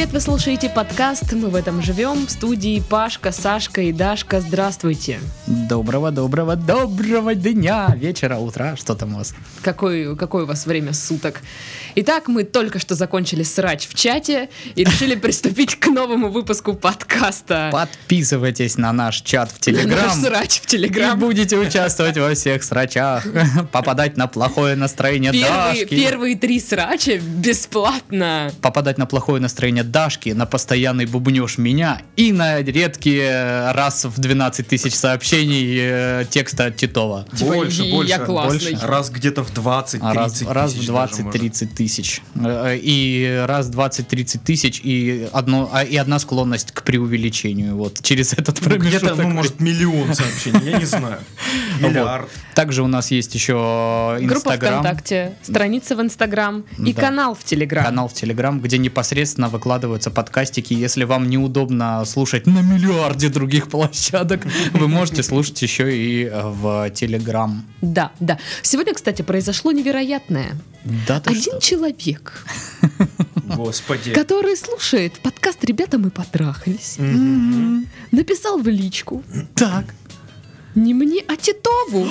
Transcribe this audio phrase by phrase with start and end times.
[0.00, 4.40] Привет, вы слушаете подкаст «Мы в этом живем» в студии Пашка, Сашка и Дашка.
[4.40, 5.20] Здравствуйте.
[5.46, 9.34] Доброго, доброго, доброго дня, вечера, утра, что там у вас?
[9.60, 11.42] Какой, какое у вас время суток?
[11.96, 17.68] Итак, мы только что закончили срач в чате и решили приступить к новому выпуску подкаста.
[17.70, 20.10] Подписывайтесь на наш чат в Наш Телеграм.
[20.12, 21.18] срач в И Телеграм.
[21.18, 23.26] будете участвовать во всех срачах,
[23.72, 25.84] попадать на плохое настроение Дашки.
[25.84, 28.50] первые три срача бесплатно.
[28.62, 34.66] Попадать на плохое настроение Дашки, на постоянный бубнеж меня и на редкие раз в 12
[34.66, 37.26] тысяч сообщений э, текста от Титова.
[37.36, 38.70] Типа, больше, я больше, классный.
[38.72, 38.86] больше.
[38.86, 41.36] Раз где-то в 20-30 А раз, раз в тысяч даже, может.
[41.42, 42.22] 20-30 тысяч.
[42.36, 47.76] Э, И раз 20-30 тысяч и, одно, а- и одна склонность к преувеличению.
[47.76, 49.02] Вот через этот Ну, промежуток.
[49.02, 51.18] где-то, ну, может, миллион сообщений, я не знаю.
[51.80, 51.88] Вот.
[51.90, 52.28] Миллиард.
[52.54, 54.80] Также у нас есть еще Группа Инстаграм.
[54.80, 57.00] ВКонтакте, страница в Инстаграм и Да.
[57.00, 57.84] канал в Телеграм.
[57.86, 60.72] Канал в Телеграм, где непосредственно выкладываются подкастики.
[60.74, 66.90] Если вам неудобно слушать на миллиарде других площадок, вы можете слушать еще и э, в
[66.90, 67.64] Телеграм.
[67.80, 68.36] Да, да.
[68.62, 70.56] Сегодня, кстати, произошло невероятное.
[71.06, 71.60] Да ты Один что?
[71.60, 72.44] человек,
[73.56, 74.12] Господи.
[74.12, 77.86] который слушает подкаст «Ребята, мы потрахались», Мгм.
[78.10, 79.22] написал в личку
[79.54, 79.84] Так.
[80.74, 82.08] не мне, а Титову.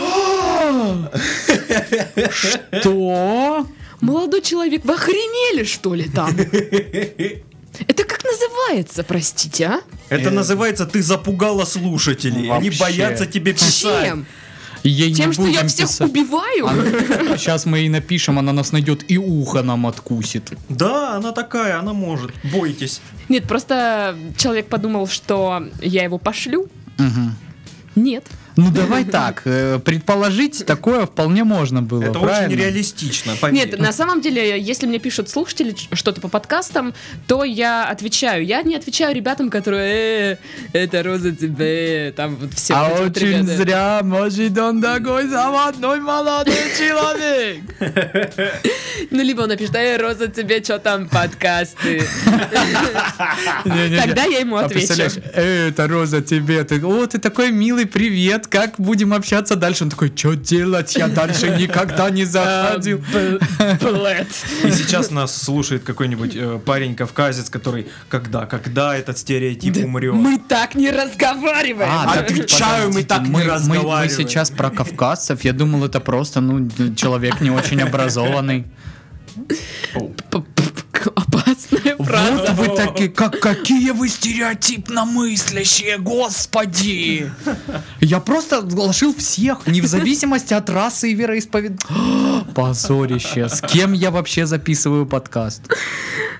[2.31, 3.67] Что?
[4.01, 6.31] Молодой человек, вы охренели, что ли, там?
[7.87, 9.81] Это как называется, простите, а?
[10.09, 12.49] Это Э, называется «ты запугала слушателей».
[12.51, 12.79] Они Вообще.
[12.79, 14.05] боятся тебе писать.
[14.05, 14.25] Чем?
[14.83, 16.09] Ей Тем, не что я будем всех писать.
[16.09, 17.37] убиваю?
[17.37, 20.53] Сейчас мы ей напишем, она нас найдет и ухо нам откусит.
[20.69, 22.31] Да, она такая, она может.
[22.43, 23.01] Бойтесь.
[23.27, 26.67] Нет, просто человек подумал, что я его пошлю.
[27.95, 28.23] Нет.
[28.55, 32.47] Ну давай так, э, предположить такое вполне можно было, Это правильно?
[32.47, 33.55] очень реалистично, поверь.
[33.55, 36.93] Нет, на самом деле, если мне пишут слушатели что-то по подкастам,
[37.27, 38.45] то я отвечаю.
[38.45, 40.37] Я не отвечаю ребятам, которые «Э,
[40.73, 43.57] это Роза тебе, там вот все а вот очень ребята».
[43.57, 47.61] зря, может он такой заводной молодой человек.
[49.11, 52.03] Ну, либо он напишет, эй, Роза, тебе что там подкасты?
[53.63, 55.21] Тогда я ему А отвечу.
[55.33, 59.83] «Эй, это Роза тебе, ты, о, ты такой милый, привет, как будем общаться дальше?
[59.83, 63.03] Он такой, что делать, я дальше никогда не заходил.
[63.81, 64.27] Блэд.
[64.63, 70.75] И сейчас нас слушает какой-нибудь э, парень-кавказец, который «Когда, когда этот стереотип умрет?» Мы так
[70.75, 71.89] не разговариваем.
[71.91, 74.09] А, Отвечаю, мы так не мы, мы- разговариваем.
[74.09, 78.65] сейчас про кавказцев, я думал, это просто, ну, человек не очень образованный.
[81.99, 87.29] Вот вы такие, как, какие вы стереотипно мыслящие, господи!
[87.99, 92.45] Я просто глашил всех, не в зависимости от расы и вероисповедания.
[92.55, 93.49] Позорище.
[93.49, 95.63] С кем я вообще записываю подкаст?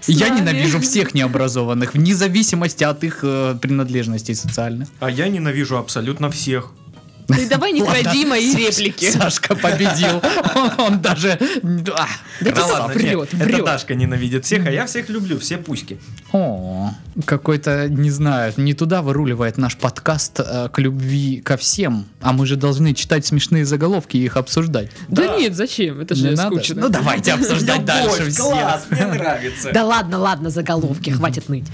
[0.08, 4.88] Я ненавижу всех необразованных, вне зависимости от их э, принадлежностей социальных.
[5.02, 6.72] А я ненавижу абсолютно всех.
[7.36, 9.10] Ты давай не кради мои реплики.
[9.12, 10.22] Сашка победил.
[10.78, 11.38] Он, даже...
[11.96, 12.08] а,
[12.42, 12.88] Да это
[13.38, 13.66] врет.
[13.66, 16.00] Дашка ненавидит всех, а я всех люблю, все пуськи.
[16.32, 16.92] О,
[17.26, 22.06] какой-то, не знаю, не туда выруливает наш подкаст э, к любви ко всем.
[22.22, 24.92] А мы же должны читать смешные заголовки и их обсуждать.
[25.08, 26.00] Да нет, зачем?
[26.00, 26.82] Это же скучно.
[26.82, 28.42] Ну давайте обсуждать дальше все.
[28.42, 29.72] класс, мне нравится.
[29.74, 31.66] Да ладно, ладно, заголовки, хватит ныть.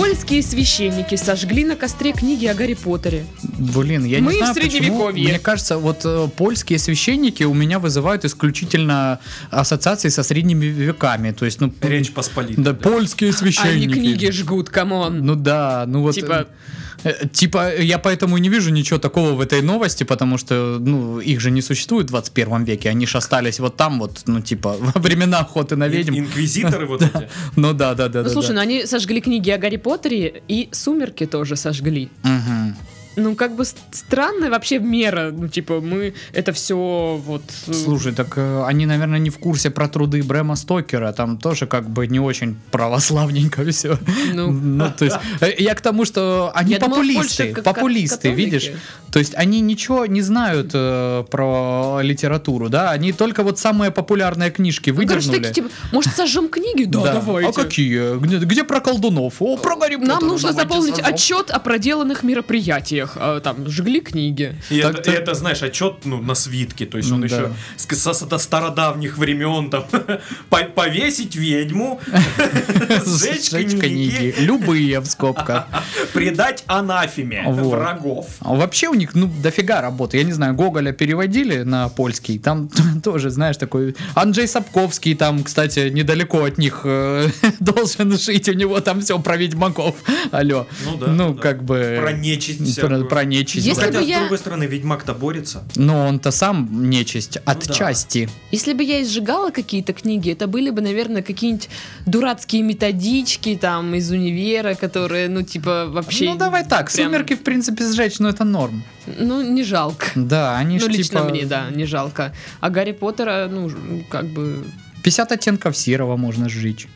[0.00, 3.26] Польские священники сожгли на костре книги о Гарри Поттере.
[3.58, 4.70] Блин, я Мы не в знаю, почему.
[4.70, 5.28] Средневековье.
[5.28, 9.18] Мне кажется, вот э, польские священники у меня вызывают исключительно
[9.50, 11.32] ассоциации со средними веками.
[11.32, 12.62] То есть, ну, Речь посполита.
[12.62, 13.92] да, польские Они священники.
[13.92, 15.18] книги жгут, come on.
[15.22, 16.14] Ну да, ну вот.
[16.14, 16.89] Типа- э,
[17.32, 21.50] Типа, я поэтому не вижу ничего такого в этой новости, потому что, ну, их же
[21.50, 25.40] не существует в 21 веке, они же остались вот там вот, ну, типа, во времена
[25.40, 26.14] охоты на ведьм.
[26.14, 27.28] Инквизиторы вот эти.
[27.56, 28.22] Ну да, да, да.
[28.22, 32.10] Ну слушай, ну они сожгли книги о Гарри Поттере и Сумерки тоже сожгли.
[32.22, 32.76] Мгм.
[33.20, 35.30] Ну, как бы странная вообще мера.
[35.32, 37.42] Ну, типа, мы это все вот...
[37.68, 41.66] э, Слушай, так э, они, наверное, не в курсе про труды Брэма Стокера, там тоже
[41.66, 43.98] как бы не очень православненько все.
[44.34, 47.64] Ну, Ну, то есть, э, я к тому, что они Я думала, популисты, Польше как-
[47.64, 48.70] популисты, видишь?
[49.12, 52.90] То есть они ничего не знают э, про литературу, да?
[52.90, 55.38] Они только вот самые популярные книжки ну, короче, выдернули.
[55.38, 56.84] такие, типа, может, сожжем книги?
[56.84, 57.50] Да, давайте.
[57.50, 58.18] А какие?
[58.18, 59.34] Где, где про колдунов?
[59.40, 61.14] О, про Гарри Нам нужно заполнить сожжем.
[61.14, 63.09] отчет о проделанных мероприятиях.
[63.10, 64.54] Книгах, а там жгли книги.
[64.70, 67.26] И Так это, и это, знаешь, отчет ну, на свитке, то есть он Да.
[67.26, 69.84] еще с, со, со стародавних времен там
[70.50, 72.00] по- повесить ведьму,
[73.06, 75.66] сжечь книги, Любые в скобках.
[76.12, 78.26] предать анафеме врагов.
[78.40, 80.18] А вообще у них, ну, дофига работы.
[80.18, 82.38] Я не знаю, Гоголя переводили на польский.
[82.38, 82.68] Там
[83.02, 83.94] тоже, знаешь, такой...
[84.14, 87.28] Анджей Сапковский там, кстати, недалеко от них э,
[87.60, 88.48] должен жить.
[88.48, 89.94] У него там все про ведьмаков.
[90.30, 90.66] Алло.
[90.84, 91.98] Ну да, Ну, ну как бы...
[92.00, 92.60] Про нечисть
[92.90, 93.08] Про, всякую.
[93.10, 93.66] про нечисть.
[93.66, 95.62] Если Хотя, бы с я- другой стороны, Ведьмак-то борется.
[95.76, 97.38] Но он-то сам нечисть.
[97.46, 98.28] Ну Отчасти.
[98.50, 101.68] Если бы я изжигала какие-то книги, это были бы, наверное, какие-нибудь
[102.06, 106.24] дурацкие методички там из универа, которые, ну, типа, вообще...
[106.26, 106.90] Ну, давай так.
[106.90, 108.82] прям- Сумерки, в принципе, сжечь, но это норм.
[109.18, 110.06] Ну, не жалко.
[110.14, 111.30] Да, они Ну, ж лично типа...
[111.30, 112.34] мне, да, не жалко.
[112.60, 113.70] А Гарри Поттера, ну,
[114.10, 114.64] как бы,
[115.02, 116.86] 50 оттенков серого можно сжечь.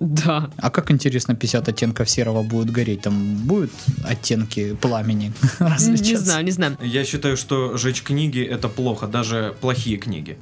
[0.00, 0.50] Да.
[0.58, 3.02] А как интересно 50 оттенков серого будет гореть?
[3.02, 3.70] Там будут
[4.04, 6.24] оттенки пламени Не различаться?
[6.24, 6.78] знаю, не знаю.
[6.82, 10.38] Я считаю, что жечь книги это плохо, даже плохие книги.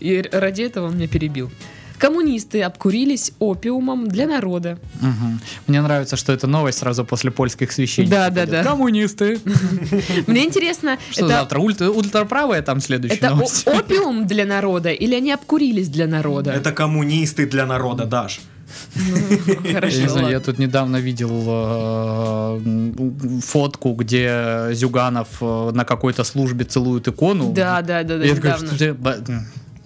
[0.00, 1.50] И ради этого он меня перебил.
[1.98, 4.78] Коммунисты обкурились опиумом для народа.
[5.00, 5.40] Мгм.
[5.66, 8.18] Мне нравится, что это новость сразу после польских священников.
[8.18, 8.62] Да, да, да.
[8.64, 9.40] Коммунисты.
[10.26, 11.58] Мне интересно, Что это, завтра?
[11.60, 13.66] Ультра- ультраправая там следующая это новость?
[13.66, 16.52] опиум для народа или они обкурились для народа?
[16.52, 18.40] Это коммунисты для народа, Даш.
[18.94, 19.16] Ну,
[19.64, 20.40] Я Хорошо, не знаю, я ладно.
[20.40, 27.52] тут недавно видел э, фотку, где Зюганов э, на какой-то службе целует икону.
[27.52, 28.96] Да, да, да, да, Я такой, что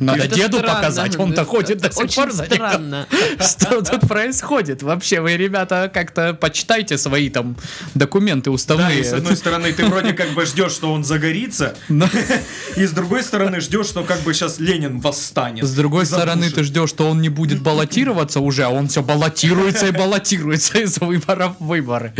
[0.02, 0.74] Надо Это деду странно.
[0.76, 3.06] показать, он-то ходит до сих пор за странно.
[3.40, 4.82] Что тут происходит?
[4.82, 7.56] Вообще, вы, ребята, как-то почитайте свои там
[7.94, 9.04] документы Да, уставные.
[9.04, 12.08] с одной стороны ты вроде как бы ждешь, что он загорится, Но
[12.76, 15.64] и с другой стороны ждешь, что как бы сейчас Ленин восстанет.
[15.64, 19.86] С другой стороны, ты ждешь, что он не будет баллотироваться уже, а он все баллотируется
[19.86, 22.12] и баллотируется из выборов в выборы.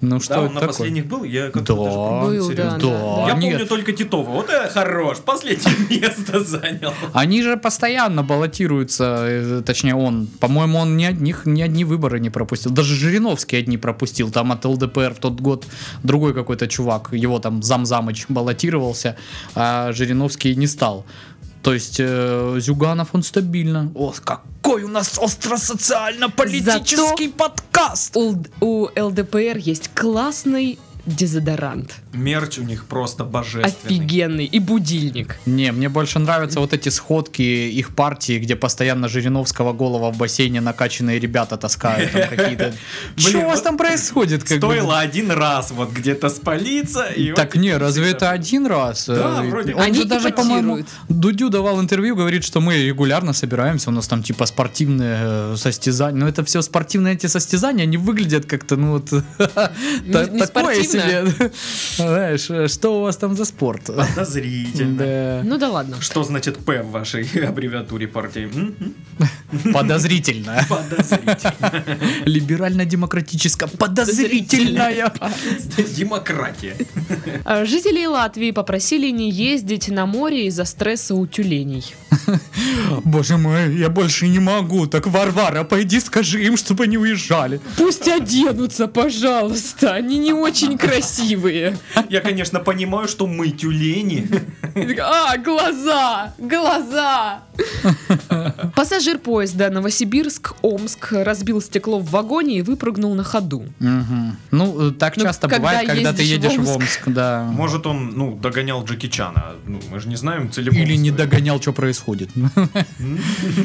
[0.00, 0.68] Ну Да, что он это на такое?
[0.74, 1.84] последних был, я как-то Да.
[1.84, 1.96] даже
[2.26, 4.30] Был, да, Да, Я помню только Титова.
[4.30, 6.94] Вот это хорош, последнее место занял.
[7.26, 12.30] Они же постоянно баллотируются, э, точнее он, по-моему, он ни одних, ни одни выборы не
[12.30, 12.70] пропустил.
[12.70, 14.30] Даже Жириновский одни пропустил.
[14.30, 15.66] Там от ЛДПР в тот год
[16.04, 19.16] другой какой-то чувак, его там замзамыч баллотировался,
[19.56, 21.04] а Жириновский не стал.
[21.62, 23.90] То есть э, Зюганов, он стабильно.
[23.96, 28.16] О, какой у нас остро-социально-политический подкаст!
[28.16, 31.94] У, у ЛДПР есть классный дезодорант.
[32.12, 33.76] Мерч у них просто божественный.
[33.84, 34.44] Офигенный.
[34.44, 35.36] И будильник.
[35.46, 40.60] Не, мне больше нравятся вот эти сходки их партии, где постоянно Жириновского голова в бассейне
[40.60, 42.12] накачанные ребята таскают.
[42.12, 42.74] там какие-то.
[43.16, 44.48] Что у вас вот там происходит?
[44.48, 47.06] Стоило один раз вот где-то спалиться.
[47.06, 49.06] И Так не, разве это один раз?
[49.06, 50.84] Да, Э, вроде Он Они же даже, по-моему.
[51.08, 56.20] Дудю давал интервью, говорит, что мы регулярно собираемся, у нас там типа спортивные э, состязания.
[56.20, 60.82] Но это все спортивные эти состязания, они выглядят как-то, ну вот, такое.
[61.00, 61.50] Себе.
[61.96, 63.86] Знаешь, э, что у вас там за спорт?
[63.86, 64.98] подозрительно.
[64.98, 65.40] Да.
[65.44, 65.96] Ну да ладно.
[66.00, 68.50] Что значит П в вашей аббревиатуре партии?
[68.54, 68.74] М?
[68.80, 69.72] М?
[69.72, 70.64] Подозрительно.
[70.68, 71.84] Подозрительно.
[72.24, 75.12] Либерально-демократическая подозрительная.
[75.96, 76.76] Демократия.
[77.44, 81.94] А, Жители Латвии попросили не ездить на море из-за стресса у тюленей.
[83.04, 84.86] Боже мой, я больше не могу.
[84.86, 87.60] Так, Варвара, пойди скажи им, чтобы они уезжали.
[87.76, 89.92] Пусть оденутся, пожалуйста.
[89.92, 91.76] Они не очень красивые.
[92.08, 94.28] Я, конечно, понимаю, что мы тюлени.
[95.00, 96.34] А, глаза!
[96.38, 97.40] Глаза!
[98.74, 103.64] Пассажир поезда Новосибирск-Омск разбил стекло в вагоне и выпрыгнул на ходу.
[103.78, 104.36] Мгм.
[104.50, 106.82] Ну, так Ну, часто когда бывает, когда ты ездишь в едешь в Омск.
[106.82, 107.48] Омск, да.
[107.52, 109.54] Может, он, ну, догонял Джеки Чана.
[109.66, 110.78] Ну, мы же не знаем целиком.
[110.78, 112.30] Или не догонял, что происходит.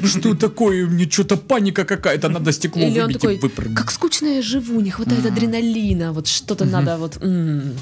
[0.06, 0.86] Что такое?
[0.86, 3.78] Мне что-то паника какая-то, надо стекло выбить и выпрыгнуть.
[3.78, 7.11] как скучно я живу, не хватает адреналина, вот что-то надо вот...
[7.22, 7.76] м».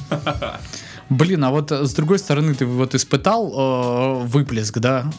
[1.09, 5.11] Блин, а вот э, с другой стороны, ты вот испытал э, выплеск, да?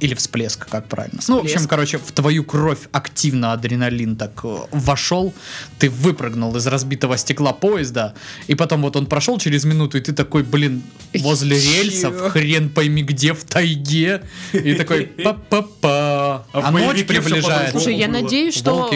[0.00, 1.20] Или всплеск, как правильно?
[1.28, 1.70] Ну, в общем, Всплеск.
[1.70, 5.34] короче, в твою кровь активно адреналин так э, вошел,
[5.78, 8.14] ты выпрыгнул из разбитого стекла поезда,
[8.46, 10.82] и потом вот он прошел через минуту, и ты такой, блин,
[11.12, 14.22] возле рельсов, хрен пойми где, в тайге,
[14.54, 16.46] и такой па-па-па.
[16.52, 17.72] А А ночь приближается.
[17.72, 18.90] Слушай, я надеюсь, что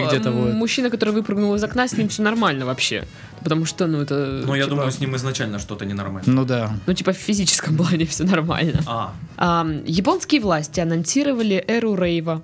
[0.54, 3.04] мужчина, который выпрыгнул из окна, с ним все нормально вообще.
[3.42, 4.42] Потому что, ну, это...
[4.46, 6.32] Но я типа, думаю, с ним изначально что-то ненормально.
[6.32, 6.72] Ну да.
[6.86, 8.80] Ну, типа, в физическом плане все нормально.
[8.86, 9.12] А.
[9.36, 12.42] А, японские власти анонсировали эру рейва.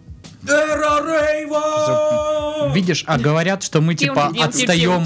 [0.48, 2.72] Эра Рейва!
[2.72, 5.02] Видишь, а говорят, что мы типа отстаем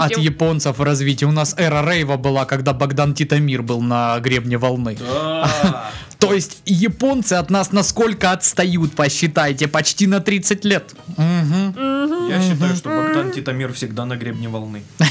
[0.00, 1.24] от японцев в развитии.
[1.24, 4.96] У нас эра рейва была, когда Богдан Титамир был на гребне волны.
[5.00, 5.90] Да.
[6.18, 10.94] То есть японцы от нас насколько отстают, посчитайте, почти на 30 лет.
[11.16, 12.28] Мгм.
[12.28, 14.82] Я считаю, что Богдан Титамир всегда на гребне волны.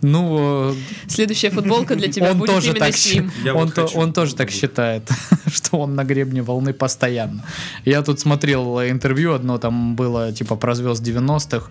[0.00, 0.74] Ну,
[1.08, 3.30] Следующая футболка для тебя он будет тоже именно так, с ним.
[3.44, 5.08] Я он, вот то- он тоже так считает,
[5.46, 7.44] что он на гребне волны постоянно.
[7.84, 11.70] Я тут смотрел интервью одно, там было типа про звезд 90-х,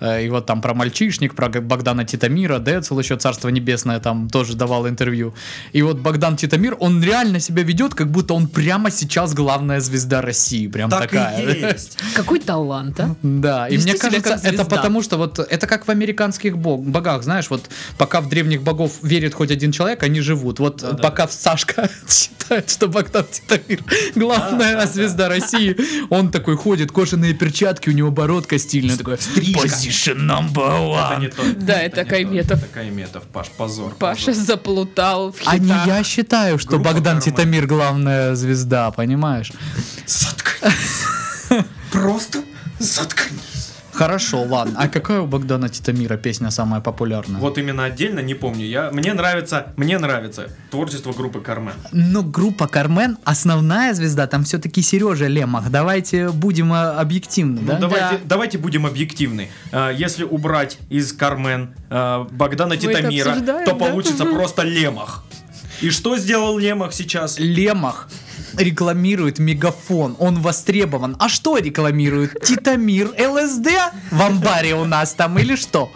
[0.00, 4.88] и вот там про мальчишник, про Богдана Титамира, Децл еще Царство Небесное там тоже давал
[4.88, 5.34] интервью.
[5.72, 10.22] И вот Богдан Титамир, он реально себя ведет, как будто он прямо сейчас главная звезда
[10.22, 11.40] России, прям Так такая.
[11.40, 11.98] и есть.
[12.14, 13.14] Какой талант, а?
[13.22, 17.50] Да, и мне кажется, это потому, что вот это как в американских бог, богах, знаешь,
[17.50, 20.58] вот пока в древних богов верит хоть один человек, они живут.
[20.58, 23.80] Вот пока Сашка считает, что Богдан Титамир
[24.14, 25.76] главная звезда России,
[26.10, 29.68] он такой ходит, кожаные перчатки, у него бородка стильная, такой Стрижка.
[29.88, 31.20] Position number Это one.
[31.20, 31.42] не то.
[31.56, 32.60] Да, это не Кайметов.
[32.60, 32.66] то.
[32.66, 33.94] Это Кайметов, Паш, позор.
[33.98, 34.44] Паша позор.
[34.44, 35.86] заплутал в А не хитах.
[35.86, 37.22] я считаю, что Группа Богдан «Кармен».
[37.22, 39.52] Титамир главная звезда, понимаешь?
[40.06, 41.04] Заткнись.
[41.92, 42.42] Просто
[42.78, 43.53] заткнись.
[43.94, 44.74] Хорошо, ладно.
[44.78, 47.40] А какая у Богдана Титамира песня самая популярная?
[47.40, 48.64] Вот именно отдельно, не помню.
[48.66, 51.74] Я, мне нравится, мне нравится творчество группы Кармен.
[51.92, 55.70] Но группа Кармен, основная звезда, там все-таки Сережа Лемах.
[55.70, 57.78] Давайте будем э, объективны, Ну, да?
[57.78, 58.20] давайте, Да.
[58.24, 59.48] давайте будем объективны.
[59.72, 63.74] А, Если убрать из Кармен а, Богдана Титамира, то да?
[63.74, 65.24] получится просто Лемах.
[65.80, 67.38] И что сделал Лемах сейчас?
[67.38, 68.08] Лемах
[68.56, 71.16] рекламирует мегафон, он востребован.
[71.18, 72.40] А что рекламирует?
[72.44, 73.68] Титамир, ЛСД
[74.10, 75.90] в амбаре у нас там или что?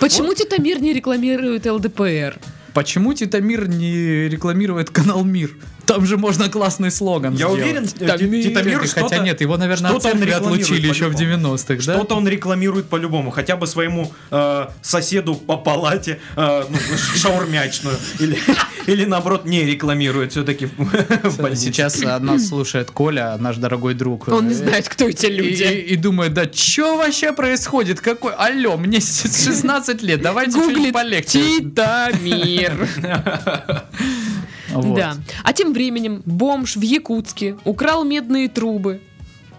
[0.00, 2.38] Почему Титамир не рекламирует ЛДПР?
[2.74, 5.56] Почему Титамир не рекламирует канал Мир?
[5.86, 7.60] Там же можно классный слоган Я сделать.
[7.62, 8.42] уверен, э, Титамир.
[8.42, 9.18] Ти- Титамир Хотя что-то...
[9.18, 11.54] нет, его, наверное, что-то от рекламирует отлучили еще в по-любому.
[11.56, 11.94] 90-х, да?
[11.94, 16.76] Что-то он рекламирует по-любому, хотя бы своему э, соседу по палате э, ну,
[17.16, 18.38] шаурмячную или,
[18.86, 21.62] или наоборот не рекламирует все-таки в больнице.
[21.66, 24.28] Сейчас нас слушает Коля, наш дорогой друг.
[24.28, 25.62] Он не знает, кто эти люди.
[25.62, 28.00] и- и думает, да что вообще происходит?
[28.00, 28.32] Какой?
[28.34, 31.60] Алло, мне с- 16 лет, давайте что-нибудь Гуглит полегче.
[31.60, 32.88] Титамир.
[34.80, 34.96] Вот.
[34.96, 35.16] Да.
[35.44, 39.00] А тем временем бомж в Якутске украл медные трубы.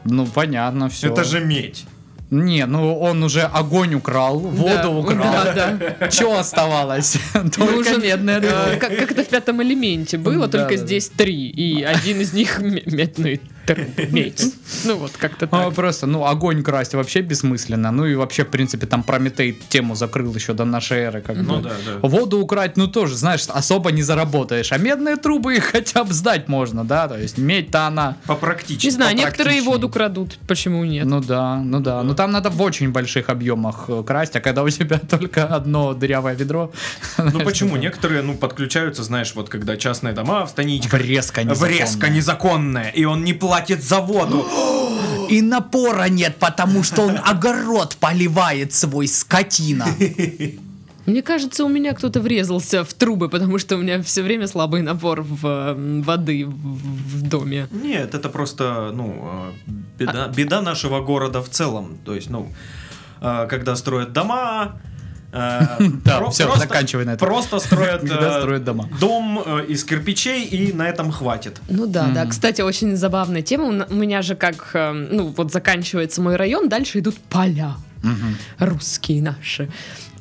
[0.06, 1.12] Ну, понятно, все.
[1.12, 1.86] Это же медь.
[2.30, 5.34] Не, ну он уже огонь украл, воду Да, украл.
[5.56, 6.12] Да, да.
[6.12, 7.18] Что оставалось?
[7.34, 8.88] Только Нужен, медная э, трубка.
[8.90, 10.86] как, как это в пятом элементе было, Да, только да, да.
[10.86, 11.48] здесь три.
[11.48, 13.40] И один из них медный
[14.12, 14.44] Медь.
[14.86, 15.74] Ну вот, как-то А, так.
[15.74, 17.92] Просто, ну, огонь красть вообще бессмысленно.
[17.92, 21.22] Ну и вообще, в принципе, там Прометей тему закрыл еще до нашей эры.
[21.22, 21.64] Как Ну бы.
[21.64, 22.08] да, да.
[22.08, 24.72] Воду украть, ну тоже, знаешь, особо не заработаешь.
[24.72, 27.08] А медные трубы их хотя бы сдать можно, да?
[27.08, 28.18] То есть медь-то она...
[28.26, 28.92] Попрактичнее.
[28.92, 31.06] Не знаю, некоторые воду крадут, почему нет?
[31.06, 32.04] Ну да, ну да.
[32.04, 35.94] Ну там надо в очень больших объемах э, красть, а когда у тебя только одно
[35.94, 36.72] дырявое ведро...
[37.18, 37.76] Ну почему?
[37.78, 41.00] Некоторые, ну, подключаются, знаешь, вот когда частные дома в станичках.
[41.00, 44.46] Врезка Врезка незаконная, и он не платит за воду.
[45.30, 49.88] И напора нет, потому что он огород поливает свой скотина.
[51.06, 54.82] Мне кажется, у меня кто-то врезался в трубы, потому что у меня все время слабый
[54.82, 57.68] напор в, м, воды в, в доме.
[57.72, 61.98] Нет, это просто, ну, э, беда, беда нашего города в целом.
[62.04, 62.52] То есть, ну,
[63.22, 64.82] э, когда строят дома...
[65.80, 67.28] э, Да, просто- заканчивай на этом.
[67.28, 68.90] Просто строят, э, строят дома.
[69.00, 71.62] дом э, из кирпичей, и на этом хватит.
[71.70, 72.26] Ну да, да.
[72.26, 73.86] Кстати, очень забавная тема.
[73.90, 77.76] У меня же как, ну вот заканчивается мой район, дальше идут поля
[78.60, 79.70] русские наши.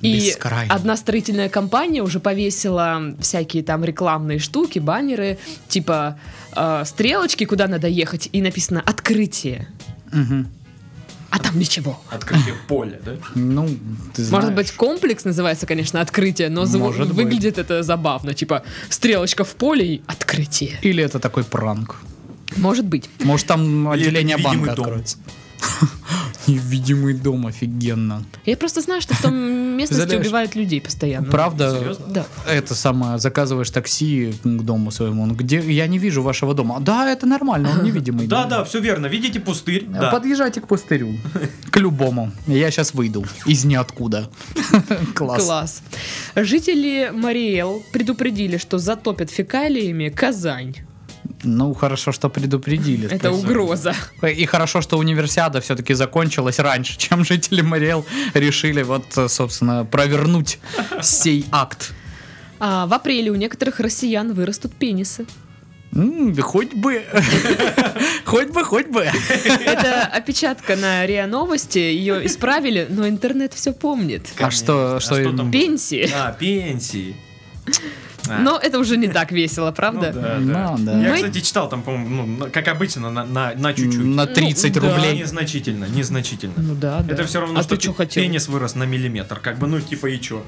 [0.02, 0.72] И Бескрайние.
[0.72, 6.18] одна строительная компания уже повесила всякие там рекламные штуки, баннеры, типа
[6.54, 9.68] э, стрелочки, куда надо ехать, и написано «Открытие».
[10.12, 10.48] Мгм.
[11.30, 12.00] А там ничего.
[12.10, 13.16] Открытие поля, да?
[13.34, 13.68] Ну,
[14.14, 14.44] ты знаешь.
[14.44, 17.16] Может быть, комплекс называется, конечно, открытие, но Может быть.
[17.16, 18.32] выглядит это забавно.
[18.34, 20.78] Типа стрелочка в поле и открытие.
[20.82, 21.96] Или это такой пранк.
[22.56, 23.10] Может быть.
[23.20, 25.18] Может там отделение банка откроется.
[26.46, 28.24] Невидимый дом, офигенно.
[28.44, 30.26] Я просто знаю, что в том местности Представляешь?
[30.26, 31.30] убивают людей постоянно.
[31.30, 31.76] Правда?
[31.78, 32.06] Серьезно?
[32.06, 32.26] Да.
[32.48, 36.78] Это самое, заказываешь такси к дому своему, он где, я не вижу вашего дома.
[36.80, 38.26] Да, это нормально, он невидимый.
[38.26, 39.06] Да, да, все верно.
[39.06, 39.86] Видите пустырь?
[39.86, 40.10] Да.
[40.10, 41.16] Подъезжайте к пустырю,
[41.70, 42.32] к любому.
[42.46, 44.30] Я сейчас выйду из ниоткуда.
[45.14, 45.44] Класс.
[45.44, 45.82] Класс.
[46.34, 50.74] Жители Мариэл предупредили, что затопят фекалиями Казань.
[51.42, 53.08] Ну, хорошо, что предупредили.
[53.10, 53.94] Это угроза.
[54.22, 58.04] И хорошо, что универсиада все-таки закончилась раньше, чем жители Мариэл
[58.34, 60.58] решили вот, собственно, провернуть
[61.02, 61.92] сей акт.
[62.58, 65.26] А в апреле у некоторых россиян вырастут пенисы.
[65.92, 67.04] Да хоть бы.
[68.26, 69.08] Хоть бы, хоть бы.
[69.64, 71.78] Это опечатка на РИА Новости.
[71.78, 74.26] Ее исправили, но интернет все помнит.
[74.38, 75.50] А что, А что что им- там?
[75.50, 76.10] Пенсии.
[76.12, 77.16] А, пенсии.
[78.28, 78.38] А.
[78.38, 80.12] Но это уже не так весело, правда?
[80.14, 80.76] Ну да, Ну, да.
[80.92, 80.98] да.
[81.00, 84.04] Я, кстати, читал там, по-моему, ну, как обычно, на, на, на чуть-чуть.
[84.04, 84.94] На 30 Ну, да.
[84.94, 85.18] рублей.
[85.18, 86.54] Незначительно, незначительно.
[86.56, 87.14] Ну да, да.
[87.14, 88.22] Это все равно, а что ты что хотел?
[88.22, 89.38] пенис вырос на миллиметр.
[89.40, 90.42] Как бы, ну, типа, и чё?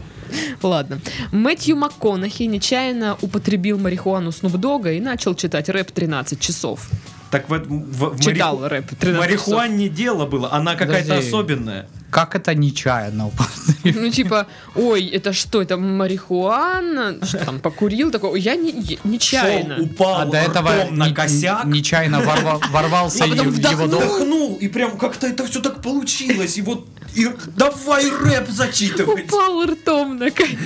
[0.63, 1.01] Ладно.
[1.33, 6.89] Мэтью МакКонахи нечаянно употребил марихуану Снуп Дога и начал читать рэп 13 часов.
[7.31, 11.87] Так в, в, в Читал мариху- рэп в 13 марихуане дело было, она какая-то особенная.
[12.11, 14.03] Как это нечаянно употребил?
[14.03, 17.19] Ну, типа, ой, это что, это марихуана?
[17.25, 18.11] Что там, покурил?
[18.11, 19.77] Такой, я не, я- нечаянно.
[19.77, 21.65] Шел, упал А до этого ртом на не- косяк.
[21.67, 24.01] нечаянно ворва- ворвался А потом и- в его дом.
[24.03, 26.57] Вдохнул, и прям как-то это все так получилось.
[26.57, 29.25] И вот и давай рэп зачитывать.
[29.27, 30.59] Упал ртом на конец.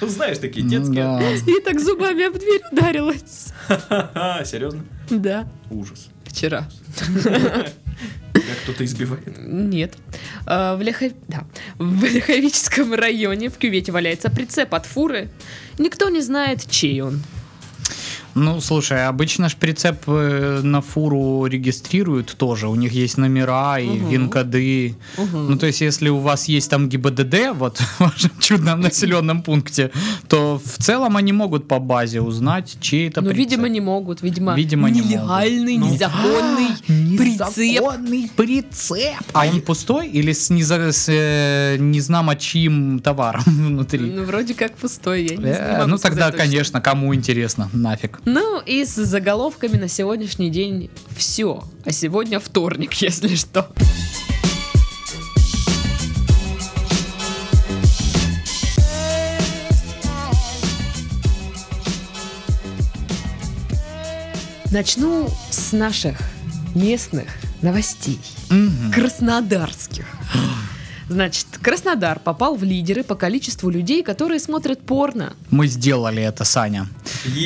[0.00, 1.04] Ну, Знаешь, такие детские.
[1.04, 1.32] да.
[1.32, 3.46] И так зубами об дверь ударилась.
[4.44, 4.84] Серьезно?
[5.10, 6.08] Да, Ужас.
[6.32, 6.68] Вчера.
[8.34, 9.22] Меня кто-то избивает.
[9.38, 9.94] Нет.
[10.46, 11.44] А, В, Лехо- да.
[11.78, 15.30] в Леховическом районе в кювете валяется прицеп от фуры.
[15.78, 17.22] Никто не знает, чей он.
[18.34, 22.66] Ну, слушай, обычно ж прицеп э, на фуру регистрируют тоже.
[22.68, 24.08] У них есть номера и Мгм.
[24.10, 24.94] вин-коды.
[25.32, 29.90] Ну, то есть, если у вас есть там ГИБДД, вот в вашем чудном населенном пункте,
[30.28, 33.38] то в целом они могут по базе узнать, чей это Но, прицеп.
[33.50, 34.22] видимо, не могут.
[34.22, 35.16] Видимо, Видимо, не могут.
[35.16, 35.90] нелегальный, Ну.
[35.92, 36.68] незаконный
[37.18, 37.56] прицеп.
[37.58, 39.22] Незаконный прицеп.
[39.34, 44.00] А он пустой или с, неза- с э, незнамо чьим товаром внутри?
[44.10, 48.20] Ну, вроде как пустой, я не, Э, могу ну тогда, конечно, кому интересно, нафиг.
[48.24, 51.64] Ну и с заголовками на сегодняшний день все.
[51.84, 53.68] А сегодня вторник, если что.
[64.70, 66.18] Начну с наших
[66.74, 67.28] местных
[67.60, 68.18] новостей.
[68.48, 68.92] Мгм.
[68.92, 70.06] Краснодарских.
[71.12, 75.34] Значит, Краснодар попал в лидеры по количеству людей, которые смотрят порно.
[75.50, 76.86] Мы сделали это, Саня.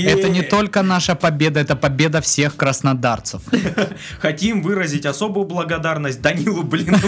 [0.04, 3.42] Это не только наша победа, это победа всех краснодарцев.
[4.20, 6.96] Хотим выразить особую благодарность Данилу Блину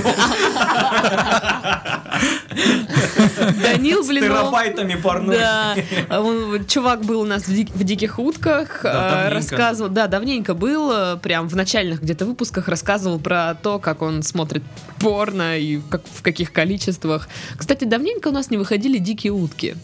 [3.63, 4.29] Данил с Блинов.
[4.29, 5.33] терабайтами порно.
[5.33, 5.77] Да,
[6.11, 10.55] он, чувак был у нас в, Дик- в диких утках, Да, э, рассказывал, да, давненько
[10.55, 14.63] был, э, прям в начальных где-то выпусках рассказывал про то, как он смотрит
[14.99, 17.29] порно и как, в каких количествах.
[17.57, 19.75] Кстати, давненько у нас не выходили дикие утки.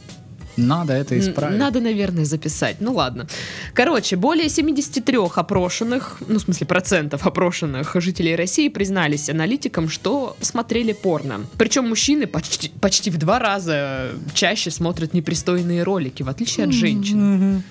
[0.56, 1.58] Надо это исправить.
[1.58, 2.76] Надо, наверное, записать.
[2.80, 3.26] Ну ладно.
[3.72, 10.92] Короче, более 73 опрошенных, ну, в смысле, процентов опрошенных жителей России признались аналитикам, что смотрели
[10.92, 11.40] порно.
[11.58, 17.62] Причем мужчины почти, почти в два раза чаще смотрят непристойные ролики, в отличие от женщин.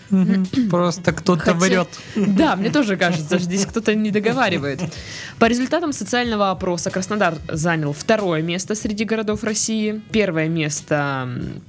[0.70, 1.90] Просто кто-то врет.
[2.16, 4.82] Да, мне тоже кажется, что здесь кто-то не договаривает.
[5.40, 10.02] По результатам социального опроса Краснодар занял второе место среди городов России.
[10.12, 11.62] Первое место м,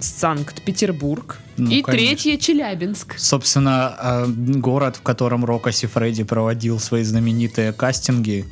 [1.04, 1.38] Санкт-Петербург.
[1.56, 1.92] Ну, и конечно.
[1.92, 3.18] третье Челябинск.
[3.18, 8.44] Собственно, э, город, в котором Рокко Сифреди проводил свои знаменитые кастинги,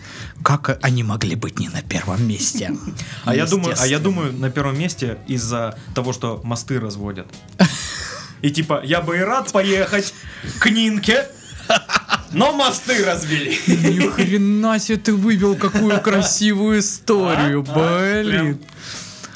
[0.43, 2.71] как они могли быть не на первом месте?
[3.25, 7.27] А я думаю, а я думаю, на первом месте из-за того, что мосты разводят.
[8.43, 10.15] И типа, я бы и рад поехать
[10.59, 11.27] к Нинке,
[12.33, 13.59] но мосты развели.
[13.67, 18.59] Ни хрена себе ты вывел какую красивую историю, А, а, блин.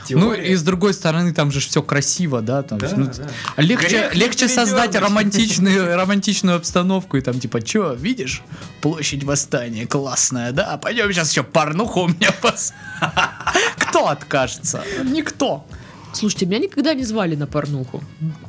[0.09, 0.53] Прям Ну теория.
[0.53, 2.63] и с другой стороны, там же все красиво, да?
[2.63, 3.63] Там, Да, ну, да.
[3.63, 8.43] Легче, Грех легче создать романтичную, романтичную обстановку и там типа, чё, видишь,
[8.81, 10.77] площадь восстания классная, да?
[10.79, 12.73] Пойдем сейчас еще порнуху у меня пос...
[13.79, 14.83] Кто откажется?
[15.05, 15.67] Никто.
[16.13, 18.03] Слушайте, меня никогда не звали на порнуху.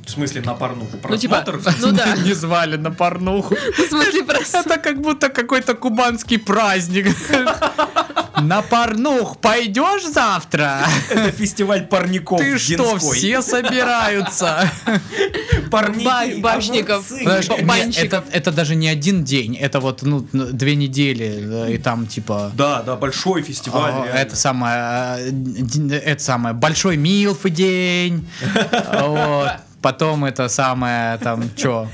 [0.06, 0.98] В смысле, на порнуху.
[1.10, 1.76] Ну, типа, Просмотр?
[1.82, 2.16] ну да.
[2.26, 3.56] Не звали на порнуху.
[3.78, 4.60] В смысле, просто...
[4.60, 7.08] Это как будто какой-то кубанский праздник.
[8.42, 10.82] На порнух пойдешь завтра?
[11.10, 14.70] Это фестиваль парников Ты что, все собираются?
[15.72, 17.06] Парники, Ба- башников.
[17.12, 17.24] огурцы.
[17.24, 18.14] Знаешь, Ба- не, банщик.
[18.32, 22.52] это, даже не один день, это вот ну, две недели, и там типа...
[22.54, 23.92] Да, да, большой фестиваль.
[23.94, 28.28] а, это самое, э, это самое, большой милфы день,
[29.82, 31.88] потом это самое, там, чё,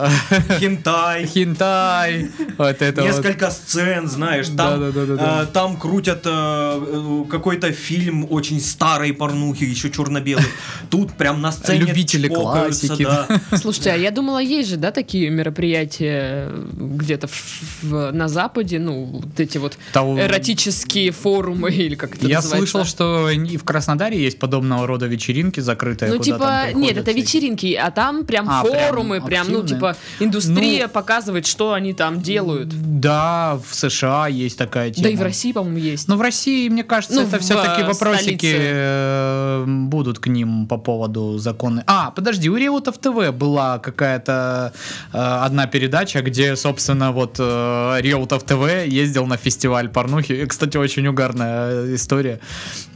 [0.60, 1.26] Хентай.
[1.26, 3.08] хинтай, вот это вот.
[3.10, 5.42] Несколько сцен, знаешь, там, Да-да-да-да-да.
[5.42, 10.44] э, там крутят э, э, какой-то фильм очень старой порнухи, еще черно-белый.
[10.90, 13.04] Тут прям на сцене Любители классики.
[13.04, 13.26] да.
[13.56, 19.04] Слушайте, а я думала, есть же, да, такие мероприятия где-то в- в- на Западе, ну,
[19.04, 22.70] вот эти вот Тау- эротические форумы, или как это Я называется?
[22.72, 26.38] слышал, что и в Краснодаре есть подобного рода вечеринки закрытые, Ну, куда типа,
[26.72, 29.80] там нет, это вечеринки, а там прям А, прям форумы, прям, ну, активные?
[29.82, 32.68] Типа индустрия показывает, что они там делают.
[33.00, 35.04] Да, в США есть такая тема.
[35.04, 36.08] Да и в России, по-моему, есть.
[36.08, 38.56] Но в России, мне кажется, Ну, это все-таки вопросики столице.
[38.60, 41.82] э, будут к ним по поводу законы.
[41.86, 44.72] А, подожди, у Реутов ТВ была какая-то
[45.12, 50.46] э, одна передача, где, собственно, вот э, Реутов ТВ ездил на фестиваль порнухи.
[50.46, 52.40] Кстати, очень угарная э, история.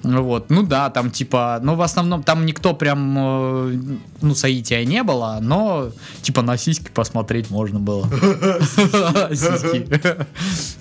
[0.03, 0.51] Вот.
[0.51, 3.79] Ну да, там типа, ну в основном там никто прям, э,
[4.23, 5.91] ну, соития не было, но
[6.23, 8.09] типа на сиськи посмотреть можно было.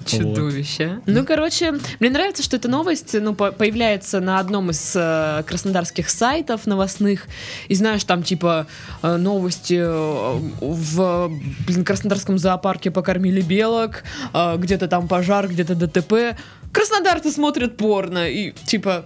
[0.05, 1.01] Чудовище.
[1.05, 6.09] Ну, короче, мне нравится, что эта новость ну, по- появляется на одном из э, краснодарских
[6.09, 7.27] сайтов новостных.
[7.67, 8.67] И знаешь, там типа
[9.01, 11.31] э, новости э, в
[11.67, 14.03] блин, Краснодарском зоопарке покормили белок,
[14.33, 16.37] где-то там пожар, где-то ДТП.
[16.71, 18.29] Краснодарцы смотрят порно.
[18.29, 19.05] И типа,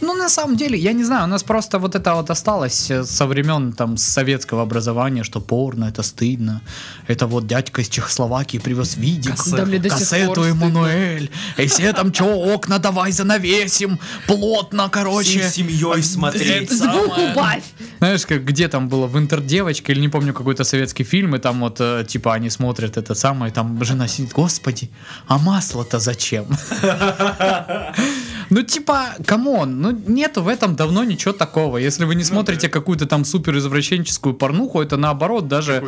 [0.00, 3.04] Ну, на самом деле, я не знаю, у нас просто вот это вот осталось э,
[3.04, 6.60] со времен там советского образования, что порно это стыдно.
[7.08, 10.50] Это вот дядька из Чехословакии привез видик, кассету стыдно.
[10.50, 11.30] Эммануэль.
[11.58, 15.40] И все там, что, окна давай занавесим, плотно, короче.
[15.40, 16.70] Всей семьей смотреть.
[16.70, 17.64] звук убавь!
[17.98, 21.60] Знаешь, как где там было в интердевочке или не помню какой-то советский фильм, и там
[21.60, 24.90] вот э, типа они смотрят это самое, и там жена сидит, господи,
[25.26, 26.46] а масло-то зачем?
[28.50, 31.78] Ну типа, come on, ну нету в этом давно ничего такого.
[31.78, 35.82] Если вы не смотрите какую-то там супер извращенческую порнуху, это наоборот даже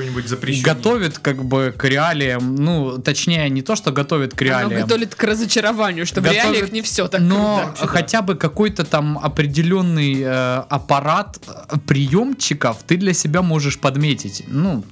[0.65, 4.83] готовит как бы к реалиям, ну точнее не то, что готовит к Оно реалиям.
[4.83, 7.87] готовит к разочарованию, что в Готовит- реалиях не все так но круто.
[7.93, 14.45] хотя бы какой-то там определенный э, аппарат э, приемчиков ты для себя можешь подметить.
[14.49, 14.85] Ну,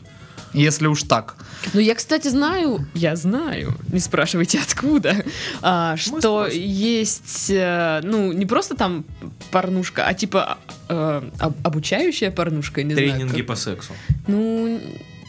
[0.52, 1.36] если уж так.
[1.74, 5.24] Ну, я, кстати, знаю, я знаю, не спрашивайте откуда,
[5.62, 9.04] а, что есть, э, ну, не просто там
[9.50, 13.10] порнушка, а типа э, об- обучающая порнушка, не знаю.
[13.12, 13.92] Тренинги по сексу.
[14.26, 14.80] Ну,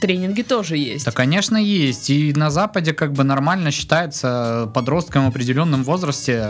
[0.02, 1.06] тренинги тоже есть.
[1.06, 2.10] Да, конечно, есть.
[2.10, 6.48] И на Западе как бы нормально считается подросткам в определенном возрасте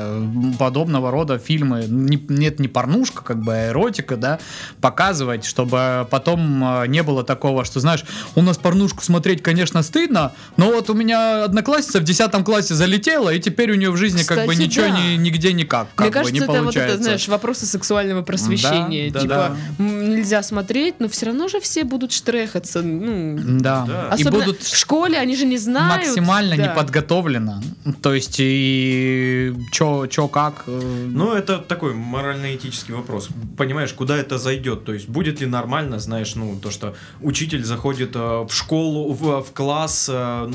[0.57, 1.85] подобного рода фильмы.
[1.87, 4.39] Не- нет, не порнушка, как бы а эротика, да,
[4.81, 8.03] показывать, чтобы потом э, не было такого, что, знаешь,
[8.35, 13.33] у нас порнушку смотреть, конечно, стыдно, но вот у меня одноклассница в 10 классе залетела,
[13.33, 14.99] и теперь у нее в жизни как бы Кстати, ничего да.
[14.99, 15.87] ни- нигде никак.
[15.95, 16.93] Как Мне бы, кажется, не это вот получается.
[16.95, 19.11] это, знаешь, вопросы сексуального просвещения.
[19.11, 19.83] да, типа, да.
[19.83, 22.81] нельзя смотреть, но все равно же все будут штрехаться.
[22.81, 23.85] Ну, Да.
[23.87, 24.07] Да.
[24.09, 26.05] И особенно будут в школе они же не знают.
[26.05, 26.63] максимально да.
[26.63, 27.61] не подготовлено.
[28.01, 30.63] То есть и чё, чё как.
[30.67, 33.29] э, Ну, это такой морально-этический вопрос.
[33.57, 34.85] Понимаешь, куда это зайдет?
[34.85, 39.41] То есть, будет ли нормально, знаешь, ну, то, что учитель заходит э, в школу, в,
[39.43, 40.49] в класс, э,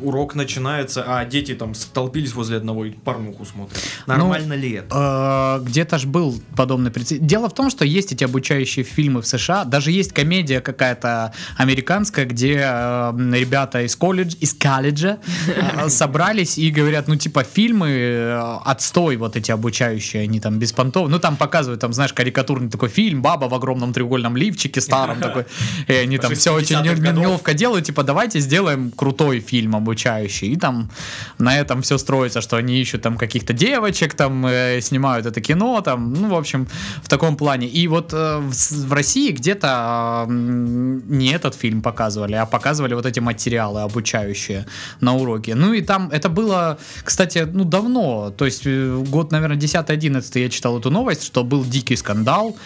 [0.00, 3.78] урок начинается, а дети там столпились возле одного и порнуху смотрят.
[4.06, 5.58] Нормально ли это?
[5.60, 7.28] Э, Где-то ж был подобный прецедент.
[7.28, 9.64] Дело в том, что есть эти обучающие фильмы в США.
[9.64, 16.70] Даже есть комедия какая-то американская, где э, ребята из колледжа, из колледжа э, собрались и
[16.70, 21.10] говорят, ну типа фильмы э, отстой вот эти обучающие, они там беспонтовые.
[21.10, 25.44] Ну там показывают, там знаешь, карикатурный такой фильм, баба в огромном треугольном лифчике старом такой.
[25.86, 27.24] И они там все очень 60-х годов.
[27.24, 30.48] неловко делают, типа давайте сделаем крутой фильм обучающий.
[30.48, 30.90] И там
[31.38, 34.46] на этом все строится, что они ищут там каких-то девочек, там
[34.80, 36.66] снимают это кино, там, ну, в общем,
[37.02, 37.66] в таком плане.
[37.66, 44.64] И вот в, России где-то не этот фильм показывали, а показывали вот эти материалы обучающие
[45.00, 45.54] на уроке.
[45.54, 50.48] Ну и там это было, кстати, ну давно, то есть э, год, наверное, 10-11 я
[50.48, 52.56] читал эту новость, что был дикий скандал.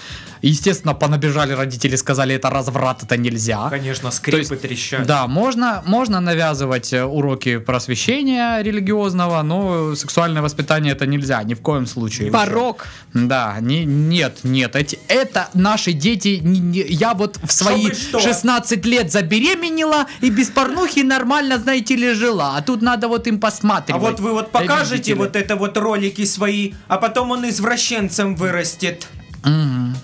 [0.44, 3.68] Естественно, понабежали родители, сказали, это разврат, это нельзя.
[3.70, 5.06] Конечно, скрипы есть, трещать.
[5.06, 11.60] Да, можно, можно навязывать э, уроки просвещения религиозного, но сексуальное воспитание это нельзя, ни в
[11.60, 12.32] коем случае.
[12.32, 12.86] Порог.
[13.14, 18.18] Да, не, нет, нет, эти, это наши дети, не- не- я вот в свои что?
[18.18, 23.36] 16 лет забеременела и без порнухи нормально, знаете ли, жила, а тут надо вот им
[23.36, 24.02] А посматривать.
[24.02, 29.06] вот вы вот покажете вот это вот ролики свои, а потом он извращенцем вырастет.
[29.44, 29.96] Мгм.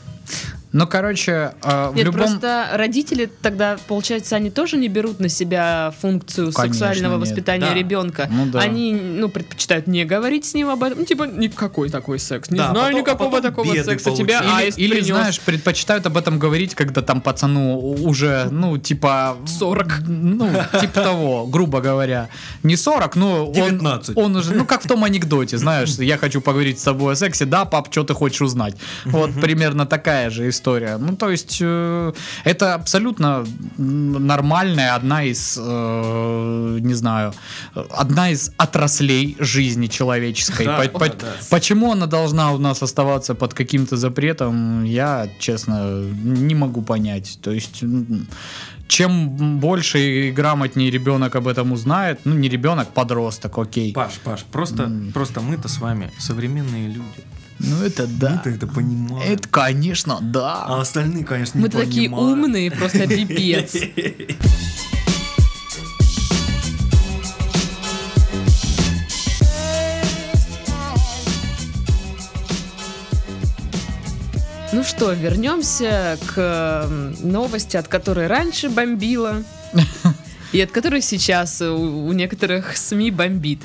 [0.72, 2.20] Ну, короче, э, в Нет, любом...
[2.20, 7.28] просто родители тогда, получается, они тоже не берут на себя функцию Конечно, сексуального нет.
[7.28, 7.74] воспитания Да.
[7.74, 8.28] ребенка.
[8.30, 8.60] Ну да.
[8.60, 10.98] Они, ну, предпочитают не говорить с ним об этом.
[10.98, 12.50] Ну, типа, никакой такой секс.
[12.50, 14.04] Не Да, знаю потом- а никакого потом такого секса.
[14.10, 14.16] получают.
[14.18, 15.06] Тебя Или, аист или, принес.
[15.06, 19.36] знаешь, предпочитают об этом говорить, когда там пацану уже, ну, типа...
[19.46, 20.00] 40.
[20.06, 20.50] Ну,
[20.80, 22.28] типа того, грубо говоря.
[22.62, 24.16] Не 40, но он, 19.
[24.16, 27.44] он уже, ну, как в том анекдоте, знаешь, я хочу поговорить с тобой о сексе,
[27.46, 28.74] да, пап, что ты хочешь узнать?
[29.06, 30.98] Вот примерно такая же история.
[30.98, 32.12] Ну, то есть, э,
[32.44, 33.44] это абсолютно
[33.78, 37.32] нормальная одна из, э, не знаю,
[37.90, 40.66] одна из отраслей жизни человеческой.
[40.66, 41.26] Да, По- по- да.
[41.50, 47.38] Почему она должна у нас оставаться под каким-то запретом, я, честно, не могу понять.
[47.42, 47.84] То есть,
[48.88, 53.92] чем больше и грамотнее ребенок об этом узнает, ну, не ребенок, подросток, окей.
[53.92, 57.22] Паш, Паш, просто, просто мы-то с вами современные люди.
[57.60, 58.30] Ну, это да.
[58.44, 59.22] Мы-то это понимаем.
[59.32, 60.64] Это, конечно, да.
[60.66, 62.38] А остальные, конечно, не Мы такие понимают.
[62.38, 63.74] умные, просто пипец.
[74.72, 76.38] Ну что, вернемся к
[76.88, 79.42] м, новости, от которой раньше бомбило,
[80.52, 83.60] и от которой сейчас у, у некоторых СМИ бомбит.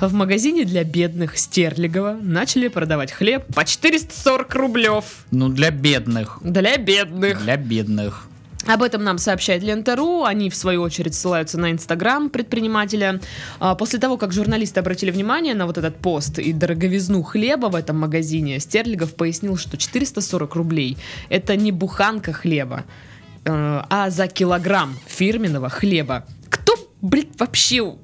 [0.00, 5.04] В магазине для бедных Стерлигова начали продавать хлеб по 440 рублев.
[5.30, 6.38] Ну, для бедных.
[6.42, 7.42] Для бедных.
[7.42, 8.28] Для бедных.
[8.66, 10.24] Об этом нам сообщает Лента.ру.
[10.24, 13.20] Они, в свою очередь, ссылаются на Инстаграм предпринимателя.
[13.60, 17.76] А, После того, как журналисты обратили внимание на вот этот пост и дороговизну хлеба в
[17.76, 23.15] этом магазине, Стерлигов пояснил, что 440 рублей– это не буханка хлеба, э,
[23.46, 26.26] а за килограмм фирменного хлеба.
[26.50, 27.94] Кто, блин, вообще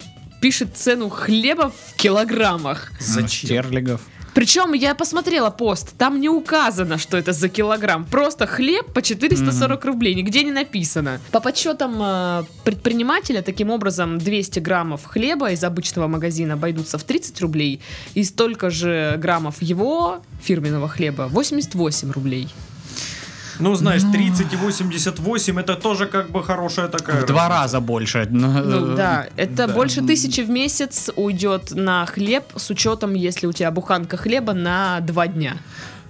[0.41, 2.93] пишет цену хлеба в килограммах?
[3.17, 4.01] Ну, Стерлигов.
[4.35, 8.07] Причем я посмотрела пост, там не указано, что это за килограмм.
[8.07, 11.21] Просто хлеб по 440 рублей, нигде не написано.
[11.33, 17.41] По подсчетам э, предпринимателя, таким образом, 200 граммов хлеба из обычного магазина обойдутся в 30
[17.43, 17.83] рублей,
[18.15, 22.49] и столько же граммов его фирменного хлеба 88 рублей.
[23.59, 27.23] Ну, знаешь, 30 и 88 это тоже как бы хорошая такая.
[27.23, 28.27] В два раза больше.
[28.31, 29.69] Ну да, это да.
[29.69, 35.01] больше тысячи в месяц уйдет на хлеб, с учетом, если у тебя буханка хлеба на
[35.01, 35.57] два дня.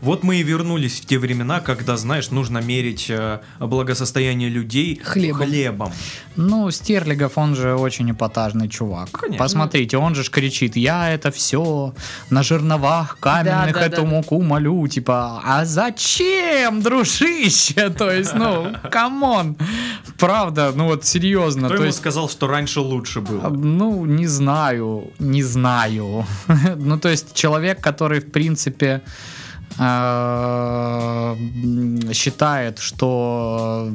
[0.02, 5.46] Вот мы и вернулись в те времена, когда, знаешь, нужно мерить э, благосостояние людей Хлебом.
[5.46, 5.92] хлебом.
[6.34, 9.10] Ну, Стерлигов, он же очень эпатажный чувак.
[9.12, 9.38] Конечно.
[9.38, 11.94] Посмотрите, он же ж кричит, я это все
[12.30, 14.08] на жерновах каменных Да, да, эту да.
[14.08, 17.90] муку молю, типа, а зачем, дружище?
[17.90, 19.56] То есть, ну, come on.
[20.18, 21.68] Правда, ну вот серьезно.
[21.68, 23.48] Кто то ему есть, сказал, что раньше лучше было?
[23.50, 26.26] Ну, не знаю, не знаю.
[26.76, 29.02] ну, то есть человек, который, в принципе,
[32.12, 33.90] считает, что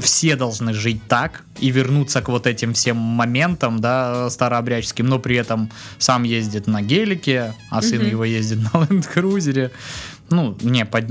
[0.00, 5.36] все должны жить так и вернуться к вот этим всем моментам, да, старообрядческим, но при
[5.36, 9.70] этом сам ездит на гелике, а сын его ездит на ленд-крузере.
[10.30, 11.04] Ну, не под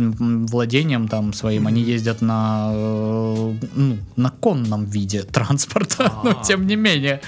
[0.52, 6.44] владением там своим, они ездят на, э, ну, на конном виде транспорта, но А.
[6.44, 7.22] тем не менее.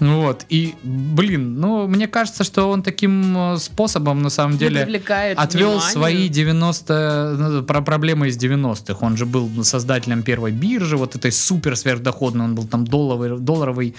[0.00, 5.38] Вот, и, блин, ну, мне кажется, что он таким э, способом, на самом деле, привлекает
[5.38, 5.92] отвел внимание.
[5.92, 8.98] свои 90 ну, про проблемы из 90-х.
[9.00, 13.94] Он же был создателем первой биржи, вот этой супер сверхдоходной, он был там долларовый, долларовый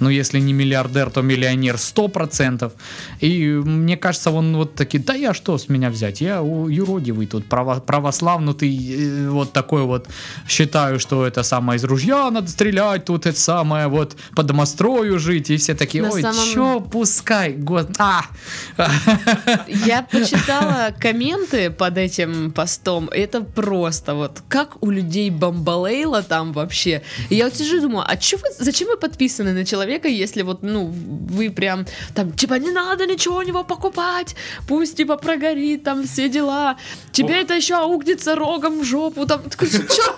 [0.00, 2.72] ну, если не миллиардер, то миллионер 100%.
[3.20, 6.20] И мне кажется, он вот таки, да я что с меня взять?
[6.20, 10.08] Я у- юродивый тут, право, православнутый, э, вот такой вот,
[10.48, 15.50] считаю, что это самое из ружья надо стрелять, тут это самое, вот по домострою жить,
[15.50, 18.22] и все такие, На ой, самом- чё, пускай, год, а,
[19.86, 23.08] Я почитала комменты под этим постом.
[23.12, 27.02] Это просто вот как у людей бомбалейла там вообще.
[27.30, 30.42] И я вот сижу и думаю, а чё вы, зачем вы подписаны на человека, если
[30.42, 34.36] вот, ну, вы прям там, типа, не надо ничего у него покупать,
[34.68, 36.59] пусть, типа, прогорит, там, все дела.
[37.12, 37.42] Тебе О.
[37.42, 39.66] это еще аукнется рогом в жопу, там, что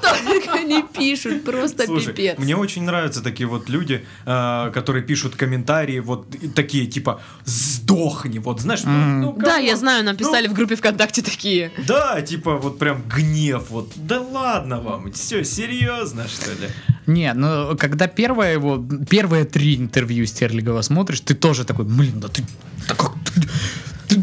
[0.00, 2.38] только они пишут, просто Слушай, пипец.
[2.38, 8.61] мне очень нравятся такие вот люди, э, которые пишут комментарии, вот такие типа «сдохни», вот
[8.61, 11.70] знаешь, ну, ну, Да, я знаю, нам ну, писали в группе ВКонтакте такие.
[11.87, 16.68] Да, типа вот прям гнев, вот, да ладно вам, все, серьезно, что ли?
[17.07, 22.28] Не, ну когда первое его, первые три интервью Стерлигова смотришь, ты тоже такой, блин, да
[22.28, 22.44] ты,
[22.88, 23.48] да как ты-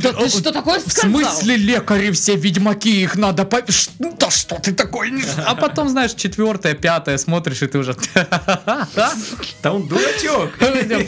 [0.01, 1.09] Да ты что такое В сказал?
[1.11, 3.59] смысле лекари все ведьмаки, их надо по...
[3.71, 5.11] Ш- Да что ты такой?
[5.45, 7.95] А потом, знаешь, четвертое, пятое смотришь, и ты уже...
[9.63, 10.51] Да он дурачок.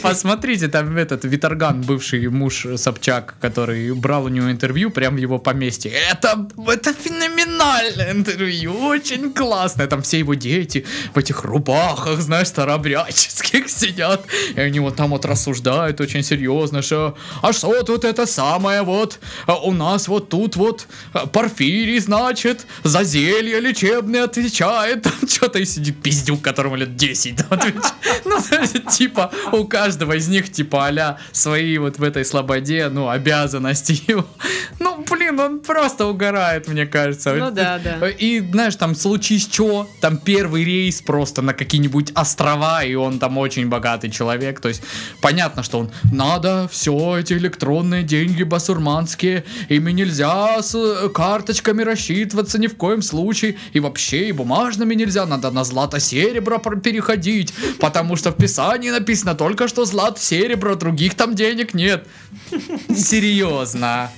[0.01, 5.39] Посмотрите, там этот Виторган, бывший муж Собчак, который брал у него интервью прямо в его
[5.39, 5.91] поместье.
[6.12, 9.88] Это, это феноменальное интервью, очень классное.
[9.88, 14.25] Там все его дети в этих рубахах, знаешь, старообрядческих сидят.
[14.56, 19.20] И они вот там вот рассуждают очень серьезно, что а что тут это самое вот
[19.48, 25.04] а, у нас вот тут вот а, Порфирий, значит, за зелье лечебное отвечает.
[25.12, 27.94] Там что-то и сидит пиздюк, которому лет 10 там отвечает.
[28.26, 28.38] Ну,
[28.91, 34.02] типа, у каждого из них, типа, а свои вот в этой слободе, ну, обязанности.
[34.80, 37.36] Ну, блин, он просто угорает, мне кажется.
[37.36, 38.10] Ну да, да.
[38.10, 43.38] И, знаешь, там, случись что, там первый рейс просто на какие-нибудь острова, и он там
[43.38, 44.60] очень богатый человек.
[44.60, 44.82] То есть,
[45.22, 52.60] понятно, что он, надо все эти электронные деньги басурманские, ими нельзя с э, карточками рассчитываться
[52.60, 58.31] ни в коем случае, и вообще и бумажными нельзя, надо на злато-серебро переходить, потому что
[58.31, 62.07] в Писании написано только что злато-серебро, других там денег нет.
[62.95, 64.10] Серьезно.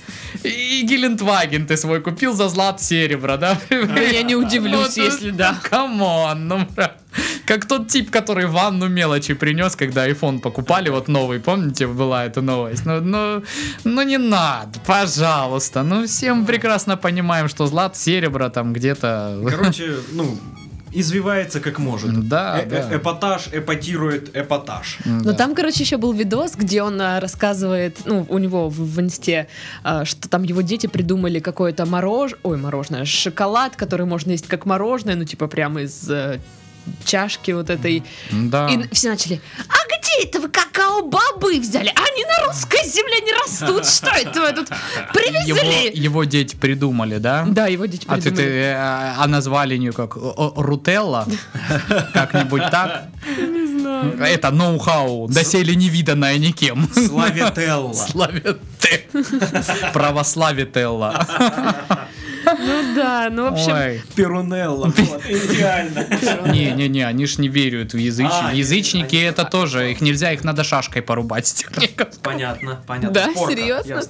[0.42, 3.58] И Гелендваген ты свой купил за злато-серебро, да?
[3.70, 5.58] Я не удивлюсь, если да.
[5.62, 7.00] Come on, ну брат.
[7.46, 12.40] Как тот тип, который ванну мелочи принес, когда iPhone покупали, вот новый, помните, была эта
[12.40, 12.86] новость?
[12.86, 13.42] Ну, ну,
[13.84, 14.43] ну не надо,
[14.86, 15.82] пожалуйста.
[15.82, 19.40] Ну, все мы прекрасно понимаем, что злат, серебро там где-то...
[19.48, 20.38] Короче, ну,
[20.94, 22.28] извивается как может.
[22.28, 22.96] Да, Э- э- да.
[22.96, 24.98] Эпатаж эпатирует эпатаж.
[25.04, 29.00] Но там, короче, еще был видос, где он а, рассказывает, ну, у него в, в
[29.00, 29.48] инсте,
[29.82, 34.66] а, что там его дети придумали какое-то мороженое, ой, мороженое, шоколад, который можно есть как
[34.66, 36.38] мороженое, ну, типа прямо из э,
[37.04, 38.04] чашки вот этой.
[38.30, 38.68] Да.
[38.68, 41.88] И все начали, а где это вы какао-бобы взяли?
[41.94, 45.90] Они на русской земле не растут, что это вы тут Его, привезли?
[45.94, 47.44] его дети придумали, да?
[47.48, 48.54] Да, его дети А ты, ты, придумали.
[48.54, 48.74] э,
[49.18, 51.26] а назвали ее как Рутелла?
[52.14, 53.08] Как-нибудь так?
[53.38, 54.18] Не знаю.
[54.20, 56.88] Это ноу-хау, доселе невиданное никем.
[56.92, 57.92] Славителла.
[58.10, 59.06] Славите.
[59.92, 61.26] Православителла.
[62.58, 64.02] Ну да, ну, в общем, Ой.
[64.14, 64.86] Перунелла.
[64.96, 66.06] Вот, идеально.
[66.52, 67.96] Не-не-не, они ж не верят в.
[67.96, 69.16] А, язычники.
[69.16, 71.66] они- это тоже, их нельзя, их надо шашкой порубать.
[72.22, 73.10] Понятно, понятно.
[73.10, 74.00] Да, серьезно?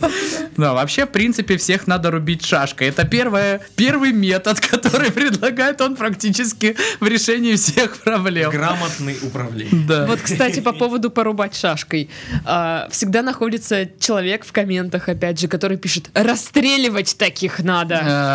[0.56, 2.88] Да, вообще, в принципе, всех надо рубить шашкой.
[2.88, 8.50] Это первое, первый метод, который предлагает он практически в решении всех проблем.
[8.50, 9.86] Грамотный управленец.
[9.86, 10.06] Да.
[10.06, 12.10] Вот, кстати, по поводу порубать шашкой.
[12.44, 18.33] А, Всегда находится человек в комментах, опять же, который пишет, расстреливать таких надо.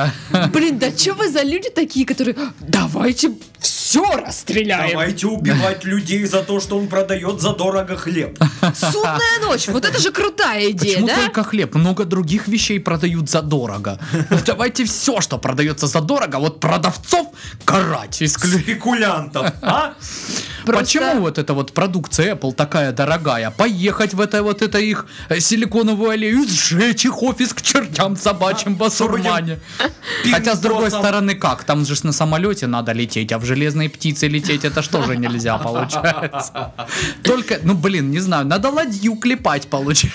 [0.53, 4.91] Блин, да что вы за люди такие, которые, давайте все расстреляем.
[4.91, 8.37] Давайте убивать людей за то, что он продает задорого хлеб.
[8.75, 11.15] Судная ночь, вот это же крутая идея, Почему да?
[11.15, 11.75] только хлеб?
[11.75, 13.99] Много других вещей продают задорого.
[14.45, 17.27] Давайте все, что продается задорого, вот продавцов
[17.65, 18.21] карать.
[18.21, 19.93] Исклю- Спекулянтов, а?
[20.65, 23.49] Просто- Почему вот эта вот продукция Apple такая дорогая?
[23.49, 28.15] Поехать в это вот это их э, силиконовую аллею, и сжечь их офис к чертям
[28.15, 29.59] собачьим басурмане.
[30.31, 31.63] Хотя с другой стороны как?
[31.63, 35.57] Там же на самолете надо лететь, а в железной птице лететь это что же нельзя
[35.63, 36.73] получается?
[37.23, 40.13] Только, ну блин, не знаю, надо ладью клепать получается.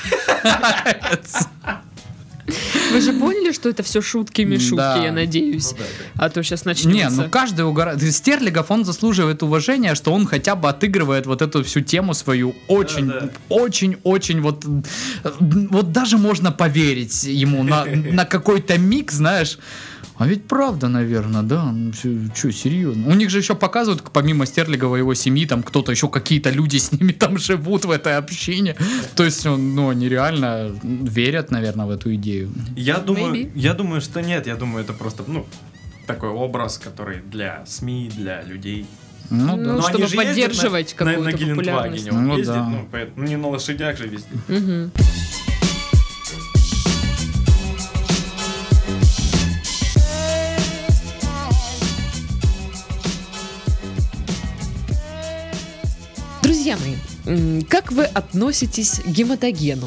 [2.94, 4.96] Вы же поняли, что это все шутки-мишутки, Да.
[5.04, 5.72] я надеюсь.
[5.72, 6.24] Ну да, да.
[6.26, 6.90] А то сейчас начнется.
[6.92, 8.02] Не, ну каждый угорает.
[8.14, 13.06] Стерлигов, он заслуживает уважения, что он хотя бы отыгрывает вот эту всю тему свою очень,
[13.08, 13.30] Да-да.
[13.48, 14.64] очень, очень вот,
[15.40, 19.58] вот даже можно поверить ему на, на какой-то миг, знаешь.
[20.16, 21.74] А ведь правда, наверное, да.
[21.92, 23.08] Что, серьезно?
[23.08, 26.76] У них же еще показывают, помимо Стерлигова и его семьи, там кто-то еще какие-то люди
[26.76, 28.76] с ними там живут в этой общине.
[29.16, 32.50] То есть, он, ну, они реально верят, наверное, в эту идею.
[32.76, 33.50] Я думаю, Maybe.
[33.56, 34.46] я думаю, что нет.
[34.46, 35.46] Я думаю, это просто, ну,
[36.06, 38.86] такой образ, который для СМИ, для людей.
[39.30, 39.56] Ну, да.
[39.56, 41.56] Ну, Но чтобы они же поддерживать на, на, какую-то на Гелендвагене.
[41.56, 42.10] популярность.
[42.12, 42.68] вот Ну ездят, да.
[42.68, 44.28] ну, поэтому не на лошадях же везде.
[44.48, 44.92] Мгм.
[56.64, 56.78] Друзья
[57.26, 59.86] мои, как вы относитесь к гематогену?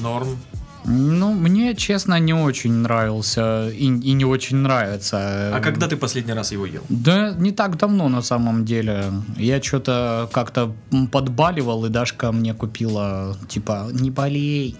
[0.00, 0.38] Норм.
[0.84, 5.54] Ну, мне, честно, не очень нравился и, и не очень нравится.
[5.54, 6.82] А когда ты последний раз его ел?
[6.88, 9.04] Да, не так давно на самом деле.
[9.36, 10.72] Я что-то как-то
[11.12, 14.76] подбаливал, и Дашка мне купила, типа, не болей.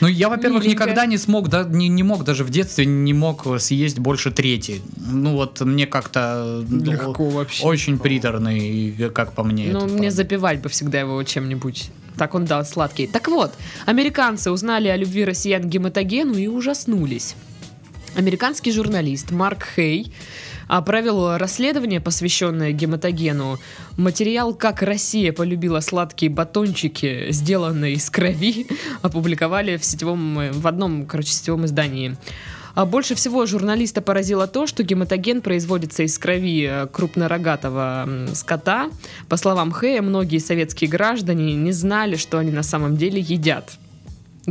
[0.00, 3.46] Ну, я, во-первых, никогда не смог, да, не, не мог даже в детстве, не мог
[3.60, 4.80] съесть больше трети.
[4.96, 7.64] Ну, вот мне как-то Легко вообще.
[7.64, 9.70] очень приторный, как по мне.
[9.72, 11.90] Ну, мне запивать бы всегда его чем-нибудь.
[12.18, 13.06] Так он, да, сладкий.
[13.06, 13.54] Так вот,
[13.86, 17.36] американцы узнали о любви россиян к гематогену и ужаснулись.
[18.16, 20.12] Американский журналист Марк Хей
[20.66, 23.58] а, провел расследование, посвященное гематогену.
[23.96, 28.66] Материал «Как Россия полюбила сладкие батончики, сделанные из крови»,
[29.02, 32.16] опубликовали в сетевом, в одном, короче, сетевом издании.
[32.78, 38.88] А больше всего журналиста поразило то, что гематоген производится из крови э, крупнорогатого скота.
[39.28, 43.72] По словам Хэя, многие советские граждане не знали, что они на самом деле едят.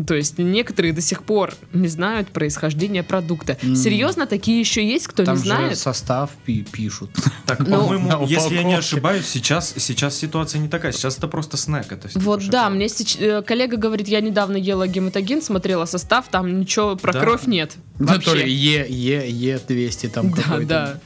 [0.06, 3.58] То есть некоторые до сих пор не знают происхождение продукта.
[3.64, 3.76] М.
[3.76, 5.78] Серьезно, такие еще есть, кто Там не же знает?
[5.80, 7.10] состав пи- пишут.
[7.46, 10.92] Так, Ну, по-моему, если я не ошибаюсь, сейчас, сейчас ситуация не такая.
[10.92, 11.92] Сейчас это просто снэк.
[11.92, 16.60] Это Вот да, мне сеч- э, коллега говорит, я недавно ела гематоген, смотрела состав, там
[16.60, 17.20] ничего про Да.
[17.22, 17.74] кровь нет.
[18.00, 18.44] Ну, то Вообще.
[18.46, 20.68] ли Е, Е, Е 200 там Да, какой-то.
[20.68, 21.00] да.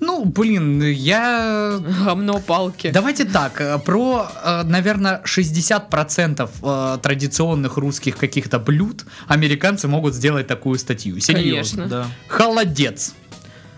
[0.00, 1.80] Ну, блин, я...
[2.04, 2.90] Гомно палки.
[2.90, 10.46] Давайте так, э, про, э, наверное, 60% э, традиционных русских каких-то блюд американцы могут сделать
[10.46, 11.20] такую статью.
[11.20, 11.82] Серьезно.
[11.82, 11.86] Конечно.
[11.86, 12.06] Да.
[12.28, 13.14] Холодец.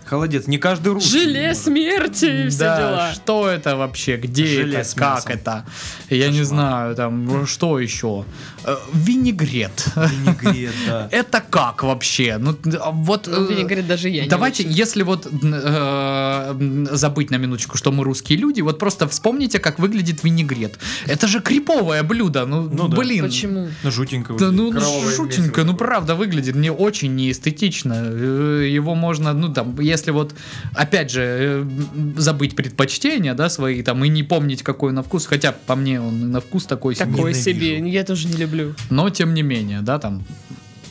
[0.07, 0.47] Холодец.
[0.47, 1.19] Не каждый русский.
[1.19, 1.63] Желе может.
[1.63, 3.13] смерти и все да, дела.
[3.13, 4.15] что это вообще?
[4.15, 4.95] Где Желе это?
[4.95, 5.65] Как это?
[6.09, 8.25] Я не знаю, там, что еще?
[8.63, 9.85] Э, Винегрет.
[9.95, 11.07] Винегрет, да.
[11.11, 12.37] Это как вообще?
[12.37, 13.27] Ну, а вот...
[13.27, 14.73] Ну, э, винегрет даже я не Давайте, очень.
[14.73, 20.23] если вот э, забыть на минуточку, что мы русские люди, вот просто вспомните, как выглядит
[20.23, 20.79] винегрет.
[21.05, 22.97] Это же криповое блюдо, ну, Ну да.
[22.97, 23.25] блин.
[23.25, 23.69] Почему?
[23.83, 24.33] Ну, жутенько.
[24.33, 24.73] Да, выглядит.
[24.73, 27.93] ну, Кровавое жутенько, ну правда выглядит не очень неэстетично.
[27.95, 30.33] Э, Его можно, ну там, если вот,
[30.73, 31.67] опять же,
[32.15, 36.31] забыть предпочтения, да, свои там, и не помнить, какой на вкус, хотя по мне он
[36.31, 37.07] на вкус такой себе.
[37.11, 37.39] Ненавижу.
[37.39, 38.46] себе, я тоже не люблю.
[38.89, 40.23] Но тем не менее, да, там,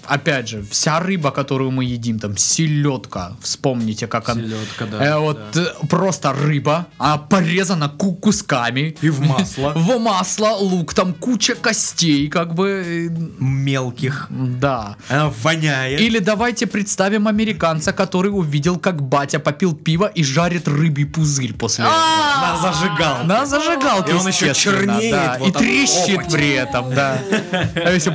[0.08, 4.42] опять же, вся рыба, которую мы едим, там, селедка, вспомните, как она...
[4.42, 5.04] Селедка, да.
[5.04, 5.62] Э, вот да.
[5.62, 8.96] э, просто рыба, а порезана ку- кусками.
[9.02, 9.72] И в масло.
[9.76, 14.26] В масло, лук, там куча костей, как бы, э, Мелких.
[14.30, 14.96] да.
[15.08, 16.00] Она воняет.
[16.00, 21.84] Или давайте представим американца, который увидел, как батя попил пиво и жарит рыбий пузырь после
[21.84, 21.96] этого.
[21.96, 23.24] На зажигал.
[23.24, 27.18] На зажигалке, И он еще чернеет и трещит при этом, да.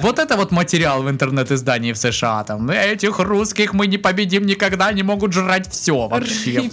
[0.02, 2.44] Вот это вот материал в интернет-издании в США.
[2.44, 6.70] Там, этих русских мы не победим никогда, они могут жрать все вообще.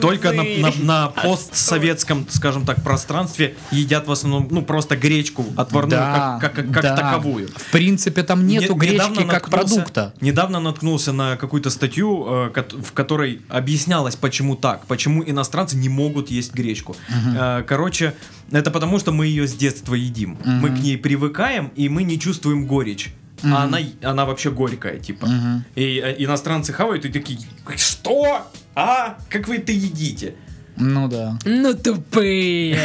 [0.00, 6.00] Только на, на- на постсоветском, скажем так, пространстве едят в основном, ну, просто гречку отварную,
[6.00, 6.96] Да, как, как- как да.
[6.96, 7.48] таковую.
[7.48, 10.14] В принципе, там нету Не- гречки как продукта.
[10.20, 12.50] Недавно наткнулся на какую-то статью, э,
[12.82, 16.96] в которой объяснялось, почему так, почему иностранцы не могут есть гречку.
[17.38, 18.14] Э, Короче,
[18.52, 20.38] это потому, что мы ее с детства едим.
[20.44, 23.12] Мы к ней привыкаем, и мы не чувствуем горечь.
[23.42, 25.26] А она, она вообще горькая, типа.
[25.26, 25.64] Мгм.
[25.74, 27.38] И э, иностранцы хавают и такие,
[27.76, 28.46] что?
[28.74, 29.18] А?
[29.28, 30.34] Как вы это едите?
[30.76, 31.38] Ну да.
[31.44, 32.78] Ну тупые.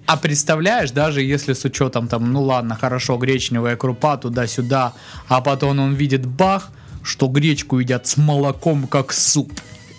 [0.06, 4.94] А представляешь, даже если с учетом там, ну ладно, хорошо, гречневая крупа туда-сюда,
[5.28, 6.70] а потом он видит бах,
[7.02, 9.52] что гречку едят с молоком как суп.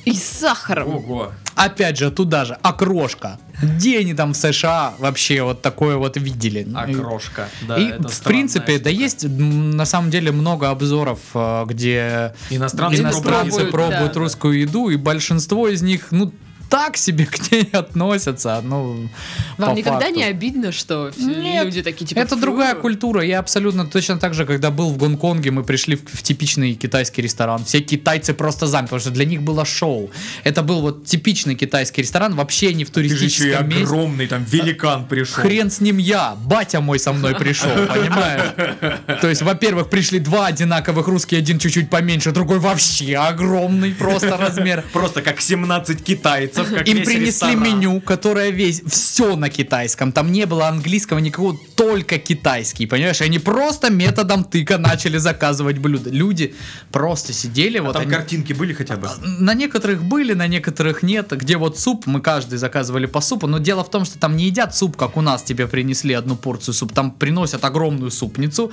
[0.05, 0.95] И с сахаром.
[0.95, 1.31] Ого.
[1.55, 3.39] Опять же, туда же, окрошка.
[3.61, 6.67] Где они там в США вообще вот такое вот видели?
[6.73, 7.49] Окрошка.
[7.67, 9.03] Да, и, это в принципе, да штука.
[9.03, 14.19] есть м, на самом деле много обзоров, э, где Иностранцы, иностранцы пробуют, пробуют, да.
[14.19, 16.33] русскую еду, и большинство из них, ну,
[16.71, 18.61] так себе к ней относятся.
[18.63, 19.09] Ну,
[19.57, 20.15] Вам никогда факту.
[20.15, 22.41] не обидно, что все Нет, люди такие типа Это «Фу».
[22.41, 23.21] другая культура.
[23.21, 27.21] Я абсолютно точно так же, когда был в Гонконге, мы пришли в, в типичный китайский
[27.21, 27.65] ресторан.
[27.65, 30.09] Все китайцы просто замерли, потому что для них было шоу.
[30.45, 33.83] Это был вот типичный китайский ресторан, вообще не в Ты же еще и туристическом месте.
[33.83, 35.43] огромный, там, великан пришел.
[35.43, 39.19] Хрен с ним я, батя мой со мной пришел, понимаешь?
[39.19, 44.85] То есть, во-первых, пришли два одинаковых русские, один чуть-чуть поменьше, другой вообще огромный просто размер.
[44.93, 47.63] Просто как 17 китайцев, как Им принесли ресторан.
[47.63, 50.11] меню, которое весь все на китайском.
[50.11, 53.21] Там не было английского никакого, только китайский, понимаешь?
[53.21, 56.09] Они просто методом тыка начали заказывать блюда.
[56.09, 56.53] Люди
[56.91, 57.93] просто сидели А вот.
[57.93, 59.09] там они- картинки были хотя бы?
[59.39, 61.31] на некоторых были, на некоторых нет.
[61.31, 63.47] Где вот суп, мы каждый заказывали по супу.
[63.47, 66.35] Но дело в том, что там не едят суп, как у нас тебе принесли одну
[66.35, 66.93] порцию супа.
[66.93, 68.71] Там приносят огромную супницу.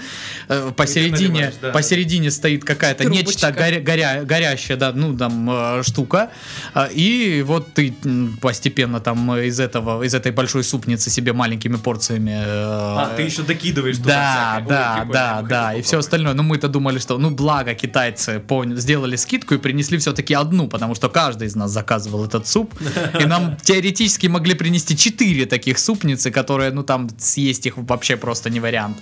[0.49, 1.71] Э, посередине, наливаешь, да.
[1.71, 6.31] посередине стоит какая-то нечто горя- горя- горящая, да, ну там э, штука.
[6.75, 7.95] А, И вот ты
[8.41, 12.33] постепенно там э, из этого, из этой большой супницы себе маленькими порциями.
[12.33, 14.63] э, А, ты еще докидываешь туда да, всякое.
[14.63, 16.35] Ой, да, прикольно, да, да, и все остальное.
[16.35, 20.97] Ну, мы-то думали, что, ну, благо китайцы поняли, сделали скидку и принесли все-таки одну, потому
[20.97, 22.75] что каждый из нас заказывал этот суп,
[23.21, 28.51] и нам теоретически могли принести четыре таких супницы, которые, ну, там съесть их вообще просто
[28.51, 28.97] не вариант.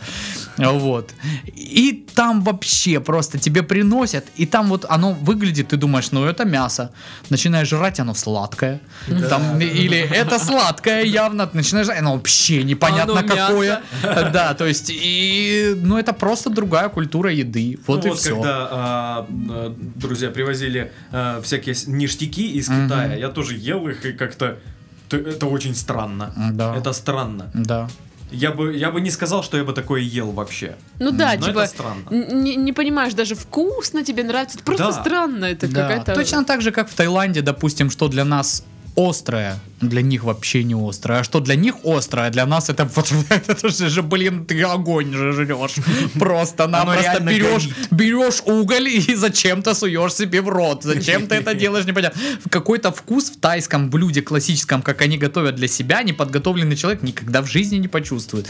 [0.59, 1.15] Вот.
[1.57, 6.45] И там вообще просто тебе приносят, и там вот оно выглядит, ты думаешь, ну, это
[6.45, 6.91] мясо.
[7.31, 8.66] Начинаешь жрать, оно сладкое.
[9.29, 13.81] Там, или это сладкое явно, ты начинаешь оно вообще непонятно Оно какое.
[14.03, 17.79] Да, то есть, и, ну, это просто другая культура еды.
[17.87, 18.35] Вот Ну и все.
[18.35, 22.85] когда а, а, друзья привозили а, всякие ништяки из Мгм.
[22.89, 24.59] Китая, я тоже ел их и как-то
[25.11, 26.33] это очень странно.
[26.53, 26.75] Да.
[26.77, 27.51] Это странно.
[27.55, 27.89] Да.
[28.31, 30.75] Я бы, я бы не сказал, что я бы такое ел вообще.
[30.99, 32.03] Ну да, Но типа это странно.
[32.11, 34.93] не, не понимаешь даже вкусно тебе нравится, это просто Да.
[34.93, 35.83] странно, это Да.
[35.83, 36.15] какая-то.
[36.15, 38.65] Точно так же, как в Таиланде, допустим, что для нас
[38.97, 41.21] острое для них вообще не острое.
[41.21, 45.13] А что для них острое, для нас это, вот, это же, же, блин, ты огонь
[45.13, 45.77] же жрешь.
[46.19, 50.83] Просто-напросто реально берешь, берешь уголь и зачем-то суешь себе в рот.
[50.83, 52.21] Зачем ты это делаешь, непонятно.
[52.51, 57.47] Какой-то вкус в тайском блюде классическом, как они готовят для себя, неподготовленный человек никогда в
[57.47, 58.49] жизни не почувствует.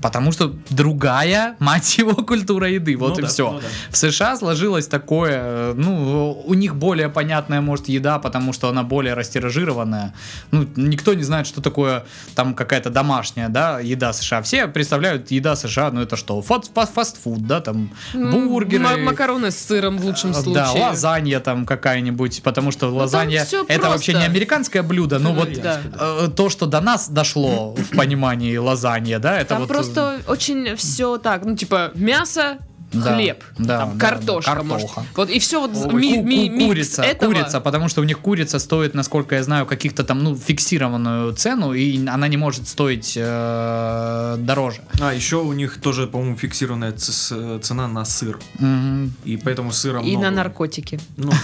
[0.00, 2.96] Потому что другая, мать его, культура еды.
[2.96, 3.50] Вот Ну и да, все.
[3.52, 3.66] ну да.
[3.90, 9.14] В США сложилось такое, ну, у них более понятная, может, еда, потому что она более
[9.14, 10.14] растиражированная.
[10.50, 14.42] Ну, никто не знает, что такое там какая-то домашняя, да, еда США.
[14.42, 18.84] Все представляют еда США, ну, это что, фаст- фаст- фастфуд, да, там, бургеры.
[18.84, 20.54] М- макароны с сыром в лучшем случае.
[20.54, 23.88] Да, лазанья там какая-нибудь, потому что лазанья всё это просто.
[23.90, 25.80] вообще не американское блюдо, ну вот Да.
[26.00, 30.30] э, то, что до нас дошло в понимании лазанья, да, это Там вот э, просто
[30.30, 32.58] очень все так, ну типа мясо,
[32.92, 34.88] Да, хлеб, да, там, да, картошка, да, может.
[35.14, 37.30] Вот и все вот Ой, ми- ку- ми- ку- курица, этого.
[37.32, 41.74] курица, потому что у них курица стоит, насколько я знаю, каких-то там, ну, фиксированную цену,
[41.74, 44.80] и она не может стоить э, дороже.
[45.00, 48.38] А, еще у них тоже, по-моему, фиксированная ц- цена на сыр.
[48.58, 49.12] Мгм.
[49.24, 50.24] И поэтому сыра И много.
[50.24, 50.98] на наркотики.
[51.16, 51.36] Ну да,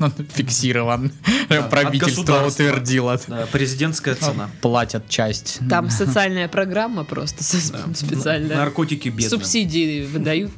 [0.00, 0.24] конечно.
[0.34, 1.12] Фиксирован.
[1.70, 3.20] Правительство утвердило.
[3.52, 4.50] Президентская цена.
[4.60, 5.60] Платят часть.
[5.68, 8.56] Там социальная программа просто специальная.
[8.56, 9.28] Наркотики бедные.
[9.28, 10.50] Субсидии выдают.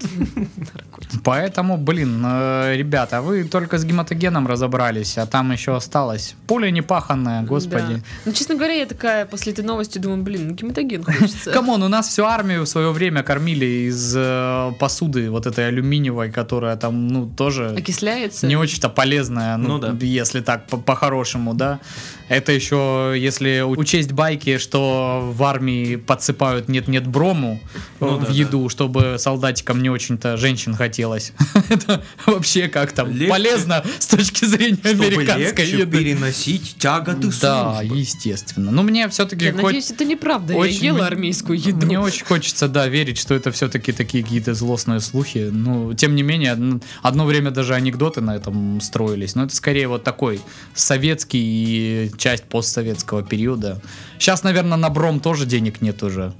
[1.24, 6.34] Поэтому, блин, э, ребята, вы только с гематогеном разобрались, а там еще осталось.
[6.46, 7.94] Поле непаханное, господи.
[7.96, 8.00] Да.
[8.26, 11.50] Ну, честно говоря, я такая после этой новости думаю, блин, ну гематоген хочется.
[11.54, 15.68] Come on, у нас всю армию в свое время кормили из э, посуды вот этой
[15.68, 18.46] алюминиевой, которая там, ну, тоже Окисляется.
[18.46, 19.96] не очень-то полезная, ну, Ну да.
[20.00, 21.80] если так по- по-хорошему, да.
[22.28, 27.60] Это еще, если учесть байки, что в армии подсыпают нет-нет брому
[28.00, 31.32] Ну в да, еду, чтобы солдатикам не очень-то женщин хотелось.
[31.68, 33.28] Это вообще как там Легче.
[33.28, 35.98] полезно с точки зрения Чтобы американской легче еды.
[35.98, 37.96] переносить тяготы Да, службы.
[37.98, 38.70] естественно.
[38.70, 40.52] Но мне все-таки Я надеюсь, это неправда.
[40.54, 41.86] Я ела армейскую еду.
[41.86, 45.48] Мне очень хочется, да, верить, что это все-таки такие какие-то злостные слухи.
[45.50, 49.34] Ну, тем не менее, одно время даже анекдоты на этом строились.
[49.34, 50.40] Но это скорее вот такой
[50.74, 53.80] советский и часть постсоветского периода.
[54.18, 56.32] Сейчас, наверное, на Бром тоже денег нет уже.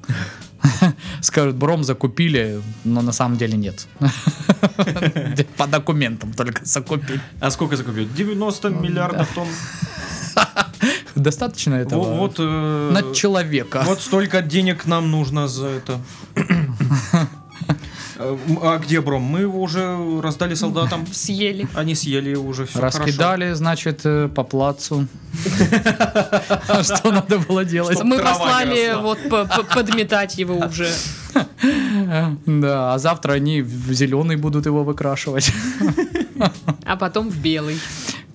[1.21, 3.87] Скажут, Бром закупили, но на самом деле нет.
[5.57, 7.21] По документам только закупили.
[7.41, 8.15] А сколько закупят?
[8.15, 9.49] 90 миллиардов тонн.
[11.15, 12.03] Достаточно этого?
[12.05, 13.83] Во- Вот, э, на человека.
[13.87, 16.01] вот столько денег нам нужно за это.
[18.63, 19.23] А где Бром?
[19.23, 21.07] Мы его уже раздали солдатам.
[21.13, 21.67] Съели.
[21.75, 25.07] Они съели уже все Раскидали, значит, э, по плацу.
[26.69, 28.03] А Что надо было делать?
[28.03, 30.89] Мы послали вот по- по- подметать его уже.
[32.47, 35.51] Да, а завтра они в зеленый будут его выкрашивать.
[36.85, 37.79] А потом в белый.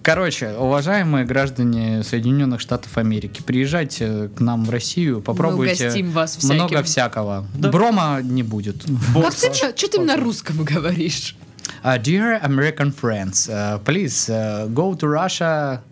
[0.07, 6.55] Короче, уважаемые граждане Соединенных Штатов Америки, приезжайте к нам в Россию, попробуйте угостим вас всяким.
[6.55, 7.45] много всякого.
[7.53, 8.85] Брома не будет.
[9.13, 11.35] Как ты, что ты на русском говоришь?
[11.83, 15.83] Uh, dear American friends, uh, please uh, go to Russia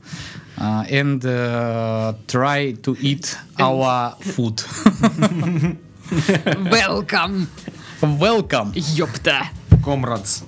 [0.58, 4.64] uh, and uh, try to eat our food.
[6.72, 7.50] Welcome,
[8.02, 8.72] Welcome.
[8.76, 9.50] ёпта.
[9.84, 10.44] Комрадс.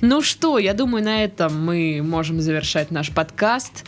[0.00, 3.84] Ну что, я думаю, на этом мы можем завершать наш подкаст.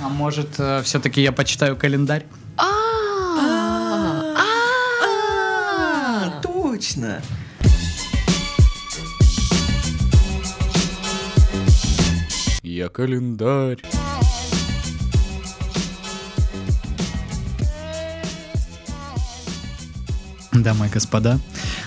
[0.00, 2.24] А может, все-таки я почитаю календарь?
[2.56, 2.66] А,
[6.24, 7.20] А, точно.
[12.62, 13.82] Я календарь.
[20.52, 21.38] Дамы и господа,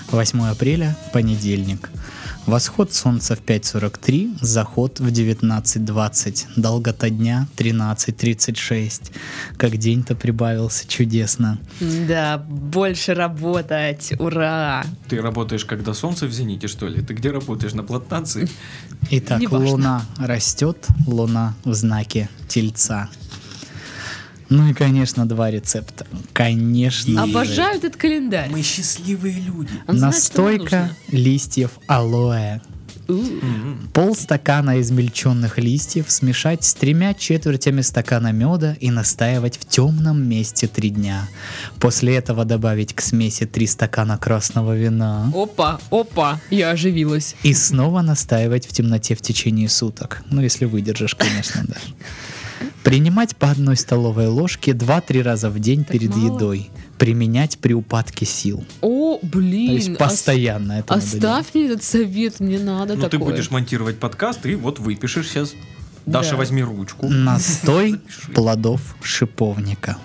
[0.08, 1.90] 8 апреля, понедельник.
[2.46, 9.10] Восход солнца в 5.43, заход в 19.20, долгота дня 13.36.
[9.56, 11.58] Как день-то прибавился чудесно.
[11.80, 14.84] Да, больше работать, ура!
[15.08, 17.02] Ты работаешь, когда солнце в зените, что ли?
[17.02, 17.74] Ты где работаешь?
[17.74, 18.48] На плантации?
[19.10, 23.08] Итак, луна растет, луна в знаке тельца.
[24.48, 26.06] Ну и, конечно, два рецепта.
[26.32, 27.12] Конечно.
[27.12, 27.30] же.
[27.30, 28.48] Обожаю этот календарь.
[28.50, 29.70] Мы счастливые люди.
[29.86, 32.60] Он знает, Настойка листьев алоэ.
[32.60, 32.76] нужно.
[33.08, 33.22] У,
[33.92, 40.90] Полстакана измельченных листьев смешать с тремя четвертями стакана меда и настаивать в темном месте три
[40.90, 41.28] дня.
[41.78, 45.30] После этого добавить к смеси три стакана красного вина.
[45.34, 47.36] Опа, опа, я оживилась.
[47.42, 50.22] И снова настаивать в темноте в течение суток.
[50.30, 51.76] Ну, если выдержишь, конечно, да.
[52.82, 56.34] Принимать по одной столовой ложке 2-3 раза в день перед мало?
[56.34, 56.70] едой.
[56.98, 58.64] Применять при упадке сил.
[58.80, 59.68] О, блин.
[59.68, 61.24] То есть ос- постоянно это надо делать.
[61.24, 63.32] Оставь мне этот совет, мне надо Ну ты такое.
[63.32, 65.54] будешь монтировать подкаст и вот выпишешь сейчас.
[66.06, 66.36] Даша, Да.
[66.36, 67.08] возьми ручку.
[67.08, 68.00] Настой
[68.34, 69.98] плодов шиповника.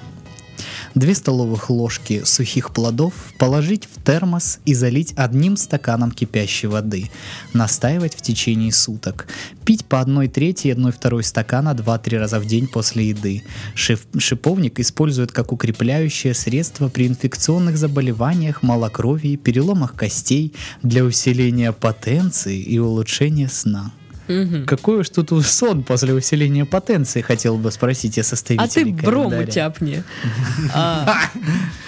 [0.93, 7.09] Две столовых ложки сухих плодов положить в термос и залить одним стаканом кипящей воды.
[7.53, 9.27] Настаивать в течение суток.
[9.63, 13.43] Пить по одной трети и одной второй стакана 2-3 раза в день после еды.
[13.73, 22.59] Шип- шиповник используют как укрепляющее средство при инфекционных заболеваниях, малокровии, переломах костей для усиления потенции
[22.59, 23.93] и улучшения сна.
[24.31, 24.65] Мгм.
[24.65, 29.43] Какой уж тут сон после усиления потенции, хотел бы спросить я А составителей ты брому
[29.45, 30.03] тяпни.
[30.73, 31.19] А,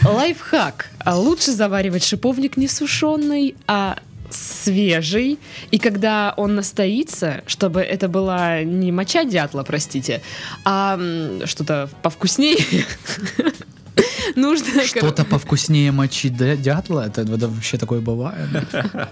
[0.04, 0.89] Лайфхак.
[1.00, 3.98] А Лучше заваривать шиповник не сушеный, а
[4.30, 5.39] свежий.
[5.72, 10.22] И когда он настоится, чтобы это была не моча дятла, простите,
[10.66, 11.00] а
[11.46, 12.58] что-то повкуснее,
[14.36, 14.84] нужно...
[14.86, 17.08] Что-то повкуснее мочи дя- дятла?
[17.08, 18.50] Это, вообще такое бывает?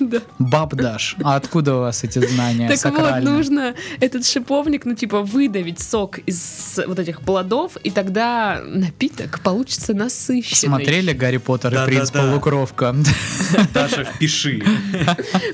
[0.00, 0.18] Да.
[0.38, 5.22] Баб Даш, а откуда у вас эти знания Так вот, нужно этот шиповник, ну, типа,
[5.22, 10.56] выдавить сок из вот этих плодов, и тогда напиток получится насыщенный.
[10.56, 12.94] Смотрели Гарри Поттер и принц Полукровка?
[13.74, 14.62] Даша, впиши.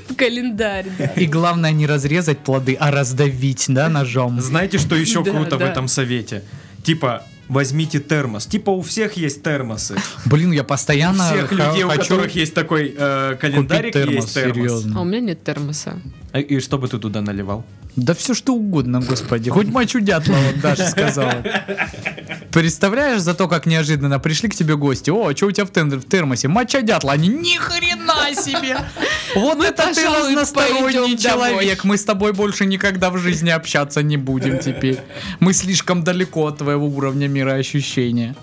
[0.09, 1.07] В календарь, да.
[1.17, 4.41] И главное не разрезать плоды, а раздавить, да, ножом.
[4.41, 6.43] Знаете, что еще круто в этом совете?
[6.83, 8.47] Типа, возьмите термос.
[8.47, 9.97] Типа, у всех есть термосы.
[10.27, 14.35] Блин, я У постоянно всех х- людей, у которых есть такой э, календарик, термос, есть
[14.35, 14.87] термос.
[14.95, 15.99] А у меня нет термоса.
[16.33, 17.65] А- И что бы ты туда наливал?
[17.97, 19.51] Да все что угодно, господи.
[19.51, 21.45] Хоть мочу дятла, вот Даша сказала.
[22.55, 25.11] Представляешь за то, как неожиданно пришли к тебе гости.
[25.11, 26.47] О, что у тебя в, тен- в термосе?
[26.47, 27.11] Моча дятла.
[27.11, 28.79] Они ни хрена себе.
[29.35, 31.83] Вот это ты разносторонний человек.
[31.83, 35.01] Мы с тобой больше никогда в жизни общаться не будем теперь.
[35.41, 38.37] Мы слишком далеко от твоего уровня мироощущения.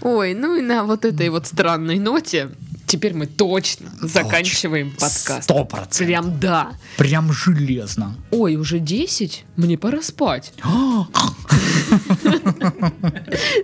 [0.00, 2.50] Ой, ну и на вот этой вот странной ноте
[2.86, 5.42] теперь мы точно заканчиваем подкаст.
[5.42, 5.98] Сто процентов.
[5.98, 6.72] Прям да.
[6.96, 8.14] Прям железно.
[8.30, 9.44] Ой, уже 10?
[9.56, 10.52] Мне пора спать.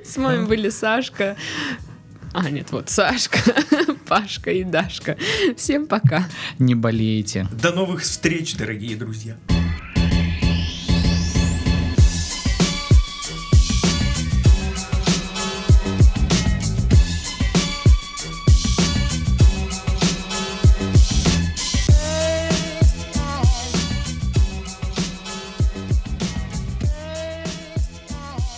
[0.04, 1.36] С вами были Сашка.
[2.32, 3.38] А, нет, вот Сашка,
[4.08, 5.16] Пашка и Дашка.
[5.56, 6.28] Всем пока.
[6.58, 7.46] Не болейте.
[7.52, 9.36] До новых встреч, дорогие друзья.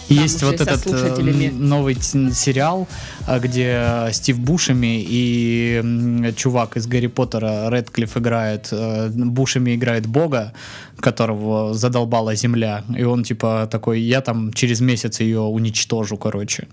[0.09, 2.87] Есть вот этот э, новый сериал,
[3.27, 10.07] э, где э, Стив Бушеми и чувак из Гарри Поттера Редклифф играет, э, Бушеми играет
[10.07, 10.53] бога,
[11.01, 16.69] которого задолбала земля, и он типа такой, я там через месяц ее уничтожу, короче.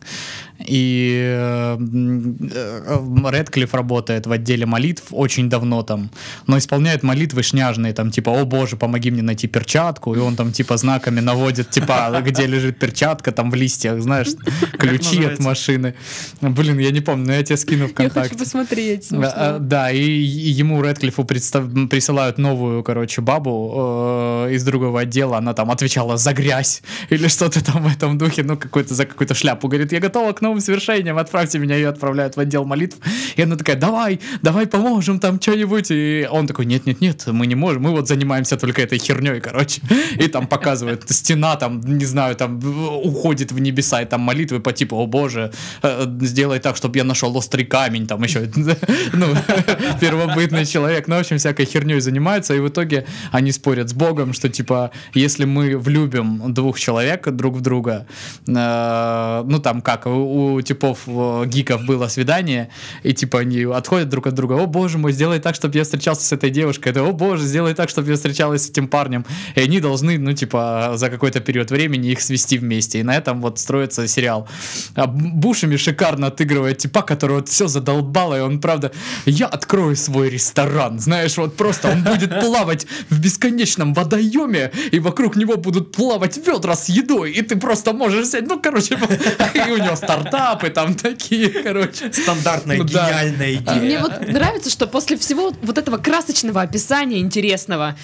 [0.65, 6.09] И э, э, Редклифф работает в отделе молитв очень давно там,
[6.47, 10.51] но исполняет молитвы шняжные, там типа, о боже, помоги мне найти перчатку, и он там
[10.51, 14.29] типа знаками наводит, типа, где лежит перчатка, там в листьях, знаешь,
[14.77, 15.95] ключи от машины.
[16.41, 18.37] Блин, я не помню, но я тебе скину Я хочу ВКонтакте.
[18.37, 19.07] посмотреть.
[19.11, 24.12] А, а, Да, и ему Редклиффу присылают новую, короче, бабу
[24.47, 25.37] э, из другого отдела.
[25.37, 29.33] Она там отвечала за грязь или что-то там в этом духе, ну, какой-то за какую-то
[29.33, 29.67] шляпу.
[29.67, 31.75] Говорит, я готова к новым свершениям, отправьте меня.
[31.75, 32.97] Ее отправляют в отдел молитв.
[33.35, 35.87] И она такая, давай, давай поможем там что-нибудь.
[35.91, 39.81] И он такой, нет-нет-нет, мы не можем, мы вот занимаемся только этой херней, короче.
[40.19, 42.59] И там показывает стена, там, не знаю, там
[43.03, 45.51] уходит в небеса, и там молитвы по типу, о боже,
[45.81, 48.49] э, сделай так, чтобы я нашел острый камень, там еще,
[49.13, 49.27] ну,
[50.01, 54.33] первобытный человек, ну, в общем, всякой херней занимается, и в итоге они спорят с Богом,
[54.33, 58.05] что, типа, если мы влюбим двух человек друг в друга,
[58.47, 62.69] э, ну, там, как, у, у типов э, гиков было свидание,
[63.03, 66.25] и, типа, они отходят друг от друга, о, боже мой, сделай так, чтобы я встречался
[66.25, 69.25] с этой девушкой, это, о, боже, сделай так, чтобы я встречалась с этим парнем,
[69.55, 73.41] и они должны, ну, типа, за какой-то период времени их свести вместе, и на этом
[73.41, 74.47] вот строится сериал.
[74.95, 78.91] А Бушами шикарно отыгрывает типа, который вот все задолбало, и он, правда,
[79.25, 85.35] я открою свой ресторан, знаешь, вот просто он будет плавать в бесконечном водоеме, и вокруг
[85.35, 88.95] него будут плавать ведра с едой, и ты просто можешь взять, ну, короче,
[89.53, 92.11] и у него стартапы там такие, короче.
[92.11, 93.07] Стандартная Ну да.
[93.09, 93.75] гениальная И идея.
[93.75, 97.95] мне вот нравится, что после всего вот этого красочного описания интересного,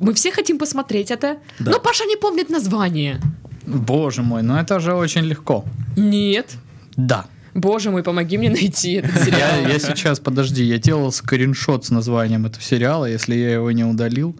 [0.00, 3.20] мы все хотим посмотреть это, но Паша не помнит название.
[3.66, 5.64] Боже мой, ну это же очень легко.
[5.96, 6.52] Нет.
[6.96, 7.26] Да.
[7.54, 9.60] Боже мой, помоги мне найти этот сериал.
[9.62, 13.84] Я, я сейчас, подожди, я делал скриншот с названием этого сериала, если я его не
[13.84, 14.36] удалил,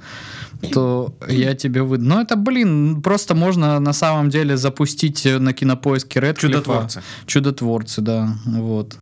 [0.72, 2.04] то я тебе выйду.
[2.04, 7.02] Ну это, блин, просто можно на самом деле запустить на кинопоиске Red Чудотворцы.
[7.26, 8.96] Чудотворцы, да, вот.